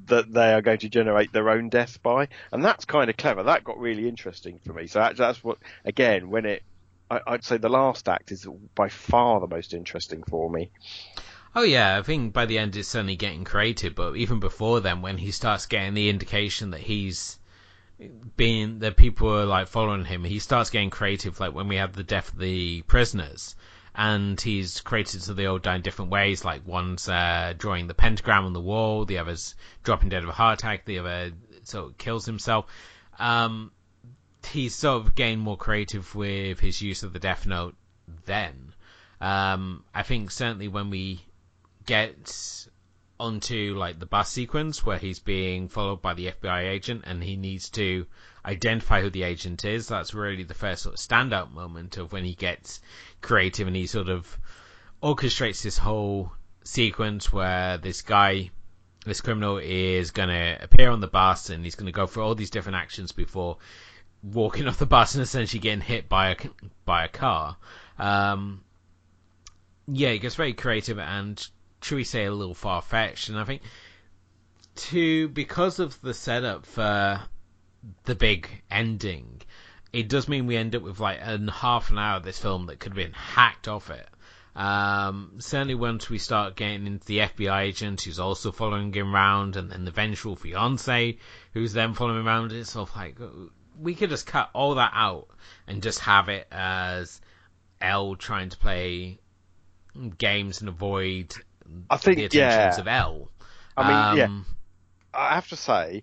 [0.06, 3.42] that they are going to generate their own death by, and that's kind of clever.
[3.42, 4.86] That got really interesting for me.
[4.86, 6.62] So that, that's what again when it.
[7.10, 10.70] I, I'd say the last act is by far the most interesting for me.
[11.54, 15.02] Oh yeah, I think by the end it's certainly getting creative, but even before then,
[15.02, 17.38] when he starts getting the indication that he's
[18.36, 21.40] being that people are like following him, he starts getting creative.
[21.40, 23.56] Like when we have the death of the prisoners,
[23.96, 26.44] and he's created so they all die in different ways.
[26.44, 30.32] Like one's uh, drawing the pentagram on the wall, the other's dropping dead of a
[30.32, 31.32] heart attack, the other
[31.62, 32.66] sort of kills himself.
[33.18, 33.72] Um,
[34.52, 37.74] he's sort of getting more creative with his use of the Death Note.
[38.26, 38.74] Then,
[39.20, 41.22] um, I think certainly when we
[41.86, 42.66] get
[43.18, 47.36] onto like the bus sequence where he's being followed by the FBI agent and he
[47.36, 48.06] needs to
[48.46, 49.88] identify who the agent is.
[49.88, 52.80] That's really the first sort of standout moment of when he gets
[53.20, 54.38] creative and he sort of
[55.02, 56.32] orchestrates this whole
[56.64, 58.50] sequence where this guy,
[59.04, 62.22] this criminal is going to appear on the bus and he's going to go through
[62.22, 63.58] all these different actions before
[64.22, 66.36] walking off the bus and essentially getting hit by a
[66.84, 67.56] by a car.
[67.98, 68.62] Um,
[69.88, 71.46] yeah, it gets very creative and
[71.82, 73.62] should we say a little far fetched, and I think
[74.76, 77.20] to because of the setup for
[78.04, 79.42] the big ending,
[79.92, 82.66] it does mean we end up with like a half an hour of this film
[82.66, 84.08] that could have been hacked off it.
[84.54, 89.56] Um, certainly once we start getting into the FBI agent who's also following him around,
[89.56, 91.18] and then the vengeful fiance
[91.52, 93.18] who's then following him around, it's sort of like
[93.78, 95.28] we could just cut all that out
[95.66, 97.20] and just have it as
[97.80, 99.18] L trying to play
[100.16, 101.34] games and avoid
[101.90, 102.80] I think, the attentions yeah.
[102.80, 103.30] of L.
[103.76, 104.24] I mean, yeah.
[104.24, 104.46] Um,
[105.12, 106.02] I have to say,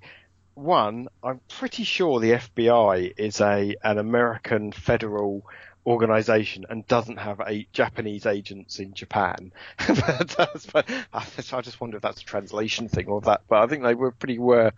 [0.55, 5.45] one, I'm pretty sure the FBI is a an American federal
[5.85, 9.51] organization and doesn't have a Japanese agents in Japan.
[9.87, 10.35] but
[10.71, 13.41] but I I just wonder if that's a translation thing or that.
[13.47, 14.71] But I think they were pretty were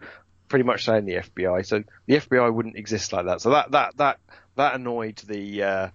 [0.48, 1.66] pretty much saying the FBI.
[1.66, 3.42] So the FBI wouldn't exist like that.
[3.42, 4.20] So that that that
[4.56, 5.90] that annoyed the uh,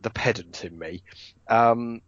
[0.00, 1.02] the pedant in me.
[1.48, 2.02] Um,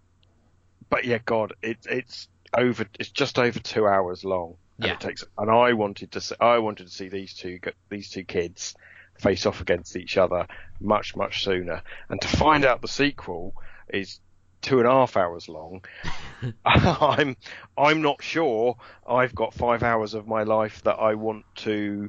[0.88, 2.86] but yeah, God, it, it's over.
[2.98, 4.56] It's just over two hours long.
[4.80, 4.94] And Yeah.
[4.94, 5.24] it takes.
[5.38, 6.20] And I wanted to.
[6.20, 7.58] See, I wanted to see these two.
[7.90, 8.74] These two kids
[9.18, 10.46] face off against each other
[10.80, 11.82] much much sooner.
[12.08, 13.54] And to find out the sequel
[13.92, 14.20] is
[14.62, 15.84] two and a half hours long.
[16.64, 17.36] I'm
[17.76, 18.76] I'm not sure
[19.06, 22.08] I've got five hours of my life that I want to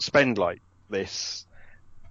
[0.00, 0.60] spend like
[0.90, 1.46] this.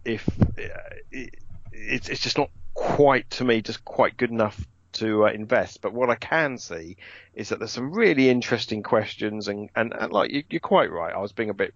[0.05, 0.63] If uh,
[1.11, 1.29] it,
[1.71, 4.59] it's it's just not quite to me, just quite good enough
[4.93, 5.81] to uh, invest.
[5.81, 6.97] But what I can see
[7.33, 11.13] is that there's some really interesting questions, and and, and like you, you're quite right.
[11.13, 11.73] I was being a bit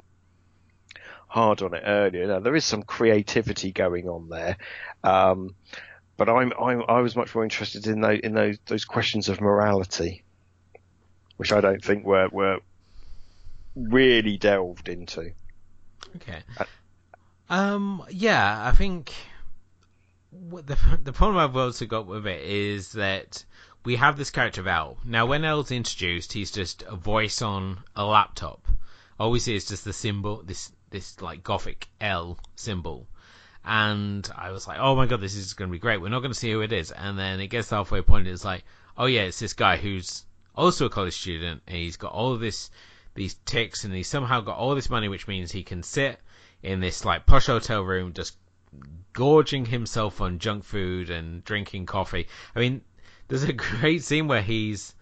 [1.28, 2.28] hard on it earlier.
[2.28, 4.58] Now there is some creativity going on there.
[5.04, 5.56] Um,
[6.18, 9.42] but I'm, I'm I was much more interested in those in those those questions of
[9.42, 10.24] morality,
[11.38, 12.60] which I don't think were were
[13.76, 15.32] really delved into.
[16.18, 16.40] Okay.
[16.58, 16.66] Uh,
[17.50, 18.04] Um.
[18.10, 19.12] Yeah, I think
[20.32, 23.44] the the problem I've also got with it is that
[23.84, 24.98] we have this character of L.
[25.04, 28.68] Now, when L's introduced, he's just a voice on a laptop.
[29.20, 33.08] All we see is just the symbol, this this like gothic L symbol.
[33.64, 36.02] And I was like, oh my god, this is going to be great.
[36.02, 36.92] We're not going to see who it is.
[36.92, 38.28] And then it gets halfway point.
[38.28, 38.64] It's like,
[38.98, 40.26] oh yeah, it's this guy who's
[40.56, 42.72] also a college student, and he's got all this
[43.14, 46.20] these ticks, and he's somehow got all this money, which means he can sit
[46.64, 48.36] in this like posh hotel room, just
[49.14, 52.28] gorging himself on junk food and drinking coffee.
[52.56, 52.82] I mean,
[53.28, 54.94] there's a great scene where he's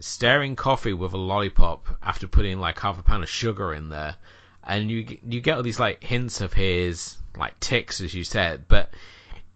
[0.00, 4.16] stirring coffee with a lollipop after putting like half a pound of sugar in there,
[4.64, 8.66] and you you get all these like hints of his like ticks, as you said,
[8.68, 8.92] but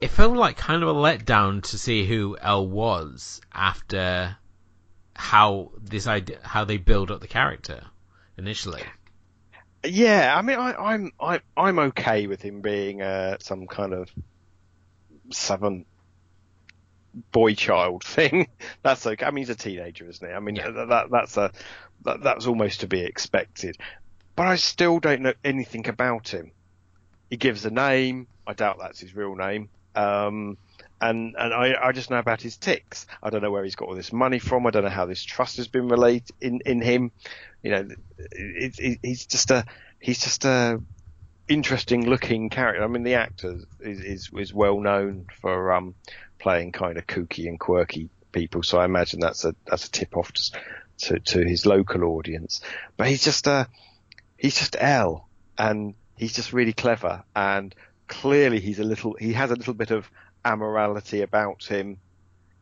[0.00, 4.36] it felt like kind of a letdown to see who L was after
[5.14, 7.84] how this idea, how they build up the character
[8.36, 8.82] initially.
[9.84, 14.10] Yeah, I mean, I, I'm I, I'm okay with him being uh, some kind of
[15.30, 15.84] seven
[17.32, 18.48] boy child thing.
[18.82, 19.24] that's okay.
[19.24, 20.34] I mean, he's a teenager, isn't he?
[20.34, 20.70] I mean, Yeah.
[20.70, 21.52] that, that that's a
[22.04, 23.76] that, that's almost to be expected.
[24.36, 26.52] But I still don't know anything about him.
[27.30, 28.28] He gives a name.
[28.46, 29.68] I doubt that's his real name.
[29.94, 30.58] Um,
[31.00, 33.06] and and I, I just know about his ticks.
[33.22, 34.66] I don't know where he's got all this money from.
[34.66, 37.12] I don't know how this trust has been relayed in in him.
[37.62, 37.88] You know,
[38.18, 39.64] it, it, he's just a
[40.00, 40.80] he's just a
[41.48, 42.84] interesting looking character.
[42.84, 45.94] I mean, the actor is is, is well known for um,
[46.38, 50.16] playing kind of kooky and quirky people, so I imagine that's a that's a tip
[50.16, 50.52] off to,
[50.98, 52.60] to to his local audience.
[52.96, 53.68] But he's just a
[54.36, 57.74] he's just L, and he's just really clever, and
[58.06, 60.10] clearly he's a little he has a little bit of
[60.44, 61.98] amorality about him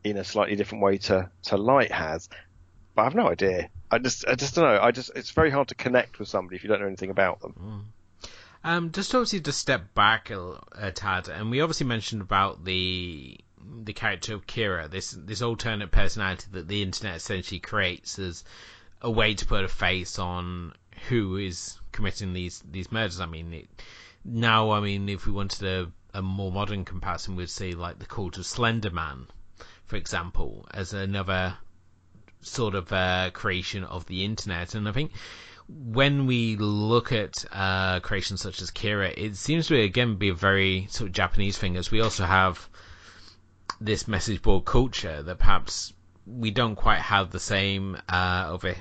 [0.02, 2.28] in a slightly different way to to Light has.
[2.94, 3.68] But I've no idea.
[3.90, 4.80] I just I just don't know.
[4.80, 7.40] I just it's very hard to connect with somebody if you don't know anything about
[7.40, 7.92] them.
[8.64, 13.38] Um, just obviously to step back a, a tad, and we obviously mentioned about the
[13.84, 18.42] the character of Kira, this this alternate personality that the internet essentially creates as
[19.02, 20.72] a way to put a face on
[21.08, 23.20] who is committing these these murders.
[23.20, 23.68] I mean, it,
[24.24, 28.06] now I mean, if we wanted a, a more modern comparison, we'd say like the
[28.06, 29.28] cult of Slender Man,
[29.84, 31.58] for example, as another
[32.46, 34.74] sort of uh, creation of the internet.
[34.74, 35.12] And I think
[35.68, 40.28] when we look at uh, creations such as Kira, it seems to be, again be
[40.28, 42.68] a very sort of Japanese thing, as we also have
[43.80, 45.92] this message board culture that perhaps
[46.26, 48.74] we don't quite have the same uh, over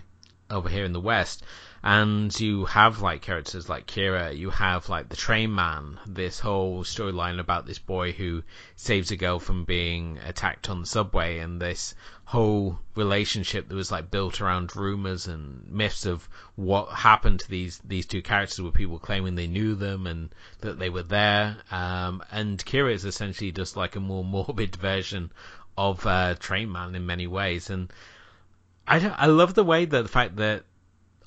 [0.49, 1.43] over here in the West.
[1.84, 6.84] And you have like characters like Kira, you have like the train man, this whole
[6.84, 8.41] storyline about this boy who
[8.76, 11.93] saves a girl from being attacked on the subway, and this
[12.26, 17.80] whole relationship that was like built around rumors and myths of what happened to these
[17.86, 20.30] these two characters, with people claiming they knew them and
[20.62, 21.56] that they were there.
[21.72, 25.32] Um, and Kira is essentially just like a more morbid version
[25.78, 27.94] of uh, Train Man in many ways, and
[28.88, 30.64] I I love the way that the fact that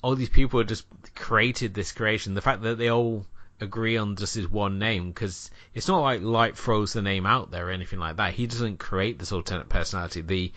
[0.01, 0.85] all these people just
[1.15, 3.25] created this creation, the fact that they all
[3.61, 7.51] agree on just his one name, because it's not like Light throws the name out
[7.51, 8.33] there or anything like that.
[8.33, 10.21] He doesn't create this alternate personality.
[10.21, 10.51] The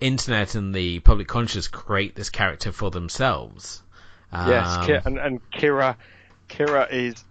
[0.00, 3.82] internet and the public conscious create this character for themselves.
[4.32, 5.96] Yes, Um, Ki- and, and Kira,
[6.48, 7.24] Kira is,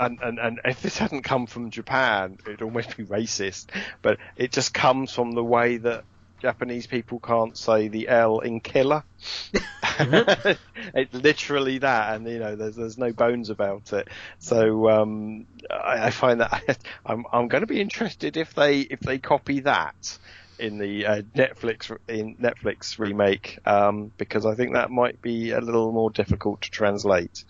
[0.00, 3.66] and, and, and if this hadn't come from Japan, it'd almost be racist,
[4.02, 6.04] but it just comes from the way that
[6.40, 9.04] Japanese people can't say the L in killer.
[10.00, 14.08] it's literally that, and you know, there's there's no bones about it.
[14.40, 18.98] So um, I, I find that I'm I'm going to be interested if they if
[18.98, 20.18] they copy that
[20.58, 25.60] in the uh, Netflix in Netflix remake um, because I think that might be a
[25.60, 27.44] little more difficult to translate.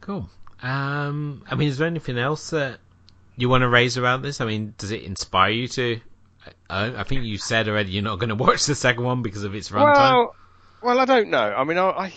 [0.00, 0.28] Cool.
[0.62, 2.78] Um, I mean, is there anything else that
[3.36, 4.40] you want to raise around this?
[4.40, 6.00] I mean, does it inspire you to?
[6.70, 9.44] I, I think you said already you're not going to watch the second one because
[9.44, 9.94] of its runtime.
[9.94, 10.36] Well,
[10.82, 11.54] well, I don't know.
[11.56, 12.12] I mean, I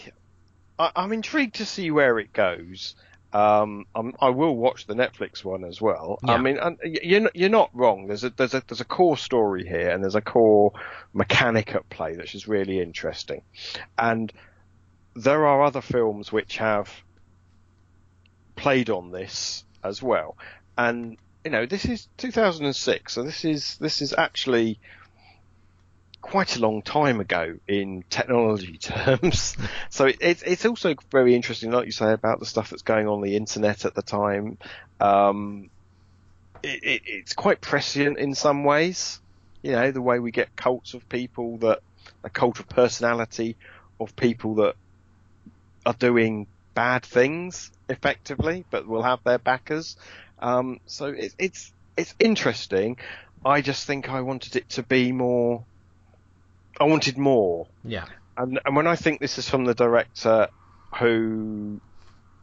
[0.78, 2.96] I- I'm intrigued to see where it goes.
[3.32, 6.20] Um, I'm, I will watch the Netflix one as well.
[6.26, 6.34] Yeah.
[6.34, 8.08] I mean, and you're not, you're not wrong.
[8.08, 10.74] There's a there's a there's a core story here, and there's a core
[11.14, 13.44] mechanic at play that's just really interesting.
[13.98, 14.34] And
[15.16, 16.92] there are other films which have
[18.56, 20.38] played on this as well.
[20.78, 24.80] And you know, this is 2006, so this is this is actually
[26.22, 29.56] quite a long time ago in technology terms.
[29.90, 33.08] so it, it's it's also very interesting, like you say, about the stuff that's going
[33.08, 34.58] on the internet at the time.
[35.00, 35.70] Um,
[36.62, 39.20] it, it, it's quite prescient in some ways.
[39.62, 41.82] You know, the way we get cults of people that
[42.24, 43.56] a cult of personality
[44.00, 44.76] of people that
[45.86, 49.98] are doing bad things effectively, but will have their backers.
[50.40, 52.98] Um, so it, it's it's interesting.
[53.46, 55.66] I just think I wanted it to be more.
[56.80, 58.06] I wanted more, yeah.
[58.38, 60.48] and, and when I think this is from the director
[60.98, 61.80] who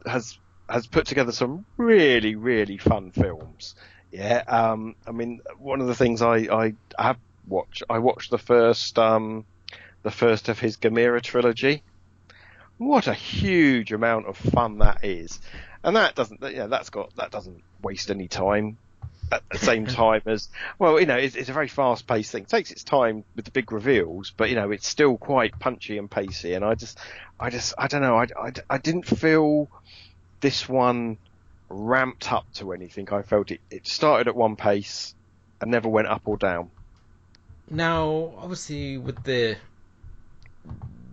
[0.05, 0.37] has
[0.69, 3.75] has put together some really really fun films.
[4.11, 7.17] Yeah, um, I mean, one of the things I I have
[7.47, 9.45] watched, I watched the first um,
[10.03, 11.83] the first of his Gamera trilogy.
[12.77, 15.39] What a huge amount of fun that is,
[15.83, 18.77] and that doesn't, know, that's got that doesn't waste any time.
[19.31, 20.49] At the same time as
[20.79, 22.43] well, you know, it's, it's a very fast-paced thing.
[22.43, 25.97] It takes its time with the big reveals, but you know, it's still quite punchy
[25.97, 26.53] and pacey.
[26.53, 26.97] And I just,
[27.39, 29.69] I just, I don't know, I, I, I didn't feel
[30.39, 31.17] this one
[31.69, 33.09] ramped up to anything.
[33.11, 35.13] I felt it, it started at one pace
[35.61, 36.71] and never went up or down.
[37.69, 39.57] Now, obviously, with the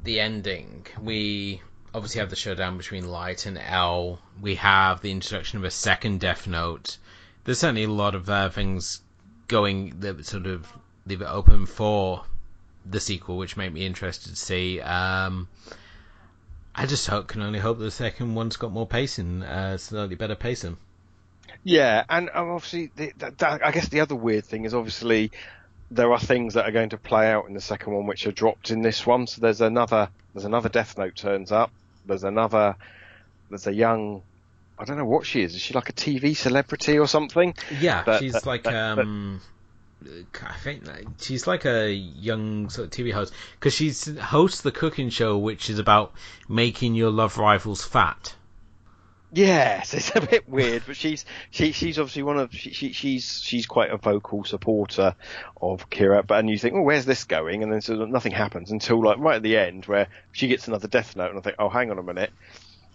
[0.04, 1.62] the ending, we
[1.94, 4.20] obviously have the showdown between Light and L.
[4.40, 6.98] We have the introduction of a second Death Note.
[7.44, 9.00] There's certainly a lot of uh, things
[9.48, 10.66] going that sort of
[11.06, 12.24] leave it open for
[12.86, 14.80] the sequel, which make me interested to see.
[14.80, 15.48] Um,
[16.74, 20.34] I just hope, can only hope the second one's got more pacing, uh, slightly better
[20.34, 20.76] pacing.
[21.62, 25.30] Yeah, and um, obviously, the, the, I guess the other weird thing is obviously
[25.90, 28.32] there are things that are going to play out in the second one which are
[28.32, 29.26] dropped in this one.
[29.26, 31.70] So there's another, there's another Death Note turns up.
[32.06, 32.76] There's another,
[33.48, 34.22] there's a young,
[34.78, 35.54] I don't know what she is.
[35.54, 37.54] Is she like a TV celebrity or something?
[37.80, 39.40] Yeah, But- she's but- like but- um,
[40.06, 40.84] I think
[41.18, 45.70] she's like a young sort of TV host because she hosts the cooking show, which
[45.70, 46.12] is about
[46.48, 48.34] making your love rivals fat.
[49.32, 53.40] Yes, it's a bit weird, but she's she she's obviously one of she, she she's
[53.42, 55.14] she's quite a vocal supporter
[55.60, 56.24] of Kira.
[56.26, 57.62] But and you think, oh, where's this going?
[57.62, 60.86] And then so nothing happens until like right at the end where she gets another
[60.86, 62.32] death note, and I think, oh, hang on a minute,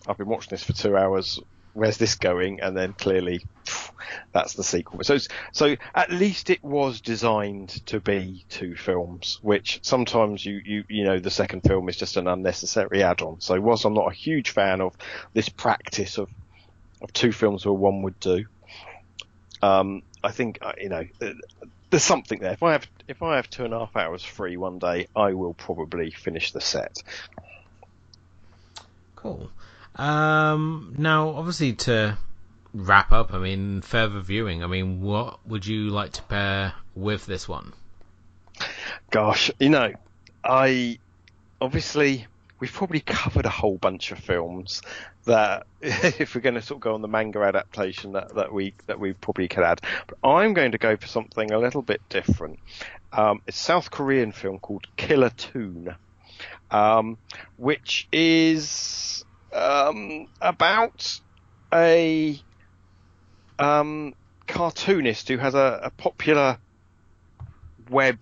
[0.08, 1.40] I've been watching this for two hours.
[1.80, 2.60] Where's this going?
[2.62, 3.46] And then clearly,
[4.34, 5.04] that's the sequel.
[5.04, 5.18] So
[5.52, 11.04] so at least it was designed to be two films, which sometimes you you you
[11.04, 13.42] know the second film is just an unnecessary add-on.
[13.42, 14.96] So whilst I'm not a huge fan of
[15.34, 16.30] this practice of
[17.02, 18.46] of two films where one would do.
[19.62, 21.34] Um, I think uh, you know uh,
[21.90, 22.54] there's something there.
[22.54, 25.34] If I have if I have two and a half hours free one day, I
[25.34, 27.02] will probably finish the set.
[29.16, 29.50] Cool.
[30.00, 32.18] Um, now, obviously, to
[32.74, 34.64] wrap up, I mean, further viewing.
[34.64, 37.74] I mean, what would you like to pair with this one?
[39.12, 39.92] Gosh, you know,
[40.42, 41.00] I
[41.60, 42.28] obviously
[42.60, 44.82] we've probably covered a whole bunch of films
[45.26, 48.74] that if we're going to sort of go on the manga adaptation that, that we
[48.88, 49.82] that we probably could add.
[50.08, 52.60] But I'm going to go for something a little bit different.
[53.12, 55.94] Um, it's a South Korean film called Killer Toon,
[56.72, 57.18] um,
[57.58, 61.20] which is um, about
[61.74, 62.40] a
[63.58, 64.14] um,
[64.48, 66.58] cartoonist who has a, a popular
[67.90, 68.22] web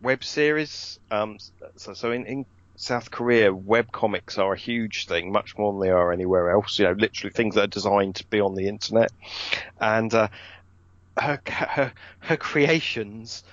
[0.00, 0.98] web series.
[1.10, 1.38] Um,
[1.76, 2.46] so, so in, in
[2.76, 6.78] South Korea, web comics are a huge thing, much more than they are anywhere else.
[6.78, 9.12] You know, literally things that are designed to be on the internet.
[9.80, 10.28] And uh,
[11.16, 13.44] her her her creations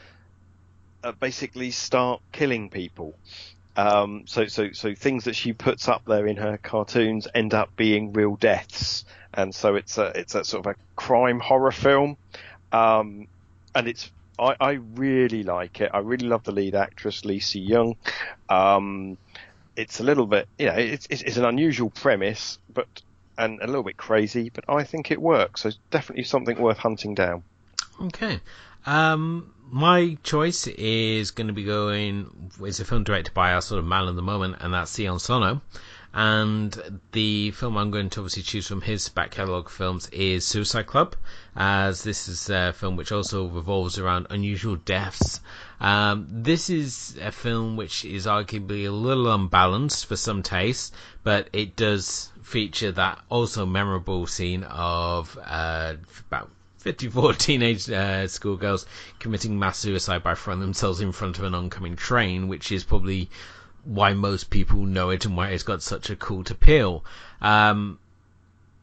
[1.04, 3.16] uh, basically start killing people.
[3.80, 7.74] Um, so so so things that she puts up there in her cartoons end up
[7.78, 12.18] being real deaths, and so it's a it's a sort of a crime horror film.
[12.74, 13.28] Um,
[13.74, 15.92] and it's I, I really like it.
[15.94, 17.96] I really love the lead actress, Lee Si-young.
[18.50, 19.18] Um,
[19.78, 22.88] it's a little bit, you know, it's, it's, it's an unusual premise, but
[23.38, 25.62] and a little bit crazy, but I think it works.
[25.62, 27.44] So definitely something worth hunting down.
[28.02, 28.42] Okay.
[28.86, 32.52] Um, my choice is going to be going.
[32.62, 35.20] It's a film directed by our sort of man of the moment, and that's Sion
[35.20, 35.62] Sono.
[36.12, 40.88] And the film I'm going to obviously choose from his back catalogue films is Suicide
[40.88, 41.16] Club,
[41.56, 45.40] as this is a film which also revolves around unusual deaths.
[45.80, 51.48] Um, this is a film which is arguably a little unbalanced for some taste, but
[51.54, 55.94] it does feature that also memorable scene of uh,
[56.28, 56.50] about
[56.80, 58.86] 54 teenage uh, schoolgirls
[59.20, 63.30] committing mass suicide by throwing themselves in front of an oncoming train, which is probably
[63.84, 67.04] why most people know it and why it's got such a cult appeal.
[67.42, 68.00] Um,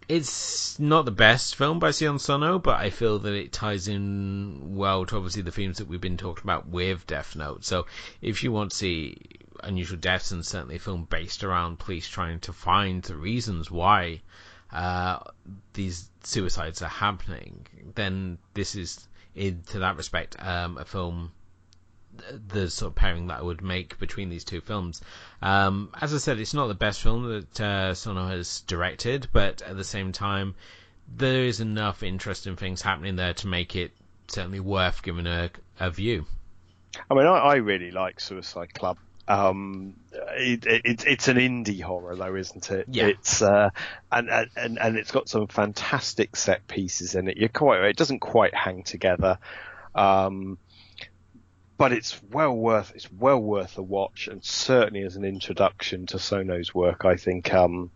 [0.08, 4.76] it's not the best film by Sion Sono, but I feel that it ties in
[4.76, 7.64] well to obviously the themes that we've been talking about with Death Note.
[7.64, 7.86] So
[8.22, 9.16] if you want to see
[9.64, 14.20] unusual deaths and certainly a film based around police trying to find the reasons why
[14.72, 15.18] uh,
[15.72, 21.32] these suicides are happening, then this is, in to that respect, um, a film.
[22.48, 25.02] The sort of pairing that I would make between these two films.
[25.42, 29.60] Um, as I said, it's not the best film that uh, Sono has directed, but
[29.60, 30.54] at the same time,
[31.14, 33.92] there is enough interesting things happening there to make it
[34.28, 36.24] certainly worth giving a, a view.
[37.10, 38.96] I mean, I, I really like Suicide Club.
[39.28, 39.94] Um,
[40.36, 42.86] it, it, it's an indie horror though, isn't it?
[42.90, 43.06] Yeah.
[43.06, 43.70] It's uh,
[44.10, 47.36] and, and and it's got some fantastic set pieces in it.
[47.36, 47.84] You're quite.
[47.84, 49.38] It doesn't quite hang together.
[49.94, 50.58] Um,
[51.78, 56.18] but it's well worth it's well worth a watch, and certainly as an introduction to
[56.18, 57.90] Sono's work, I think um,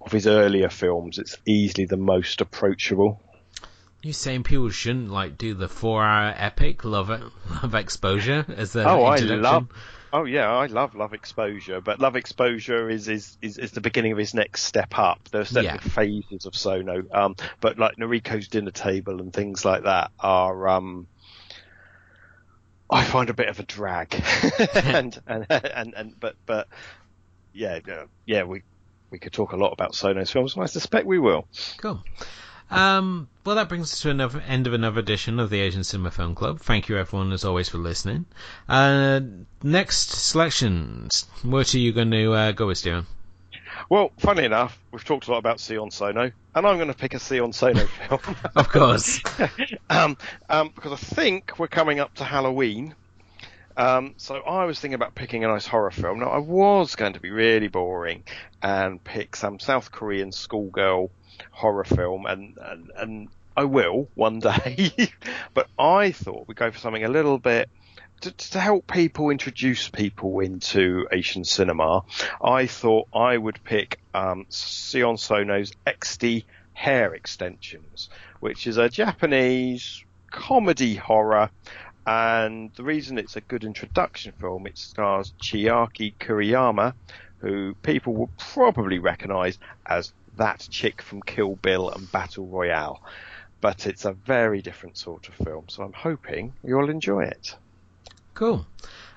[0.00, 3.20] of his earlier films, it's easily the most approachable.
[4.02, 7.08] You saying people shouldn't like do the four-hour epic Love
[7.62, 9.68] Love Exposure as a Oh, I love.
[10.12, 14.12] Oh yeah, I love Love Exposure, but Love Exposure is is, is, is the beginning
[14.12, 15.20] of his next step up.
[15.30, 20.10] There's definitely phases of Sono, um, but like Noriko's Dinner Table and things like that
[20.20, 21.08] are um,
[22.88, 24.14] I find a bit of a drag,
[24.74, 26.68] and, and and and but but
[27.52, 27.80] yeah
[28.26, 28.62] yeah we
[29.10, 31.48] we could talk a lot about Sono's films, and I suspect we will.
[31.78, 32.02] Cool.
[32.70, 36.10] Um, well, that brings us to another end of another edition of the Asian Cinema
[36.10, 36.60] Film Club.
[36.60, 38.26] Thank you, everyone, as always, for listening.
[38.68, 39.20] Uh,
[39.62, 41.26] next selections.
[41.42, 43.06] What are you going to uh, go with, Steven?
[43.88, 47.14] Well, funny enough, we've talked a lot about Sion Sono, and I'm going to pick
[47.14, 48.20] a Sion Sono film.
[48.56, 49.20] of course.
[49.90, 50.16] um,
[50.48, 52.94] um, because I think we're coming up to Halloween.
[53.76, 56.20] Um, so I was thinking about picking a nice horror film.
[56.20, 58.24] Now I was going to be really boring
[58.62, 61.10] and pick some South Korean schoolgirl
[61.50, 64.92] horror film, and and, and I will one day.
[65.54, 67.68] but I thought we'd go for something a little bit
[68.22, 72.02] to, to, help people introduce people into Asian cinema.
[72.42, 78.08] I thought I would pick um, Sion Sono's Exte Hair Extensions,
[78.40, 81.50] which is a Japanese comedy horror.
[82.06, 86.94] And the reason it's a good introduction film, it stars Chiaki Kuriyama,
[87.38, 93.02] who people will probably recognise as that chick from Kill Bill and Battle Royale.
[93.60, 97.56] But it's a very different sort of film, so I'm hoping you'll enjoy it.
[98.34, 98.66] Cool.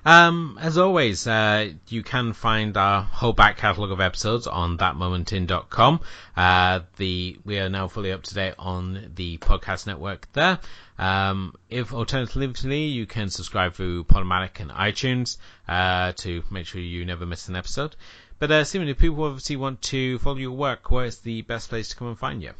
[0.04, 6.00] Um, as always, uh, you can find our whole back catalogue of episodes on thatmomentin.com.
[6.36, 10.58] Uh, the, we are now fully up to date on the podcast network there.
[10.98, 15.36] Um, if alternatively, you can subscribe through Podomatic and iTunes,
[15.68, 17.96] uh, to make sure you never miss an episode.
[18.40, 21.96] But, uh, if people obviously want to follow your work, where's the best place to
[21.96, 22.52] come and find you?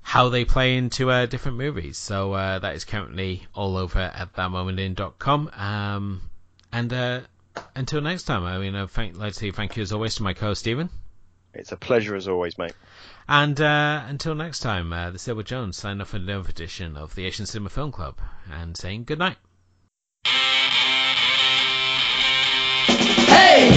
[0.03, 1.99] how they play into uh, different movies.
[1.99, 5.51] So uh, that is currently all over at thatmomentin.com.
[5.55, 6.23] Um,
[6.73, 7.21] and uh,
[7.75, 10.35] until next time, I mean, I'd like to say thank you as always to my
[10.35, 10.91] co-host Stephen.
[11.55, 12.75] It's a pleasure as always, mate.
[13.27, 16.97] And uh, until next time, uh, this is Elwood Jones signing off for another edition
[16.97, 18.19] of the Asian Cinema Film Club
[18.51, 19.37] and saying good night.
[23.29, 23.71] Hey!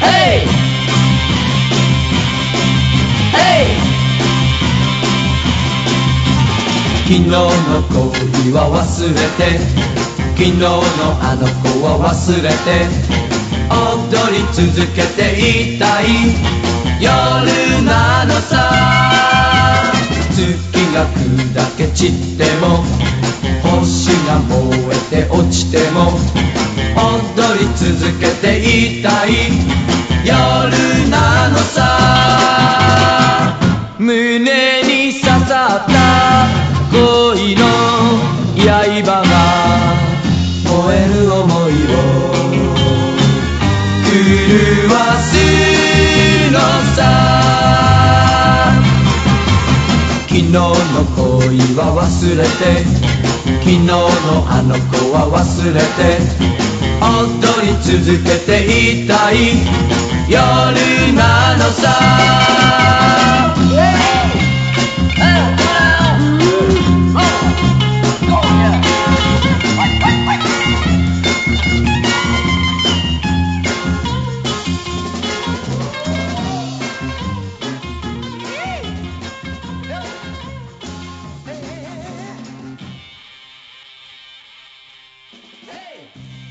[0.00, 0.46] Hey!
[3.32, 3.64] Hey!
[7.04, 7.38] 昨日の
[7.90, 9.58] 恋は忘れて
[10.34, 10.68] 昨日の
[11.22, 12.88] あの子は忘れて
[13.70, 16.04] 踊り続けていたい
[17.00, 18.64] 夜なのさ
[20.94, 22.84] が砕け散っても
[23.68, 24.78] 星が燃
[25.10, 26.12] えて落ちても
[26.94, 27.90] 踊り続
[28.20, 29.50] けていたい。
[30.24, 30.30] 夜
[31.10, 33.58] なのさ。
[33.98, 36.46] 胸に刺さった。
[36.92, 37.66] 恋の
[38.56, 39.10] 刃が。
[40.64, 41.92] 燃える想いを。
[44.06, 44.08] 狂
[44.94, 45.34] わす
[46.52, 46.58] の
[46.94, 47.33] さ。
[50.54, 50.72] の
[51.16, 52.84] 恋は忘れて
[53.58, 53.98] 昨日の
[54.48, 55.42] あの子は忘
[55.74, 56.44] れて
[57.02, 59.36] 踊り続けていたい。
[60.30, 63.53] 夜なのさ。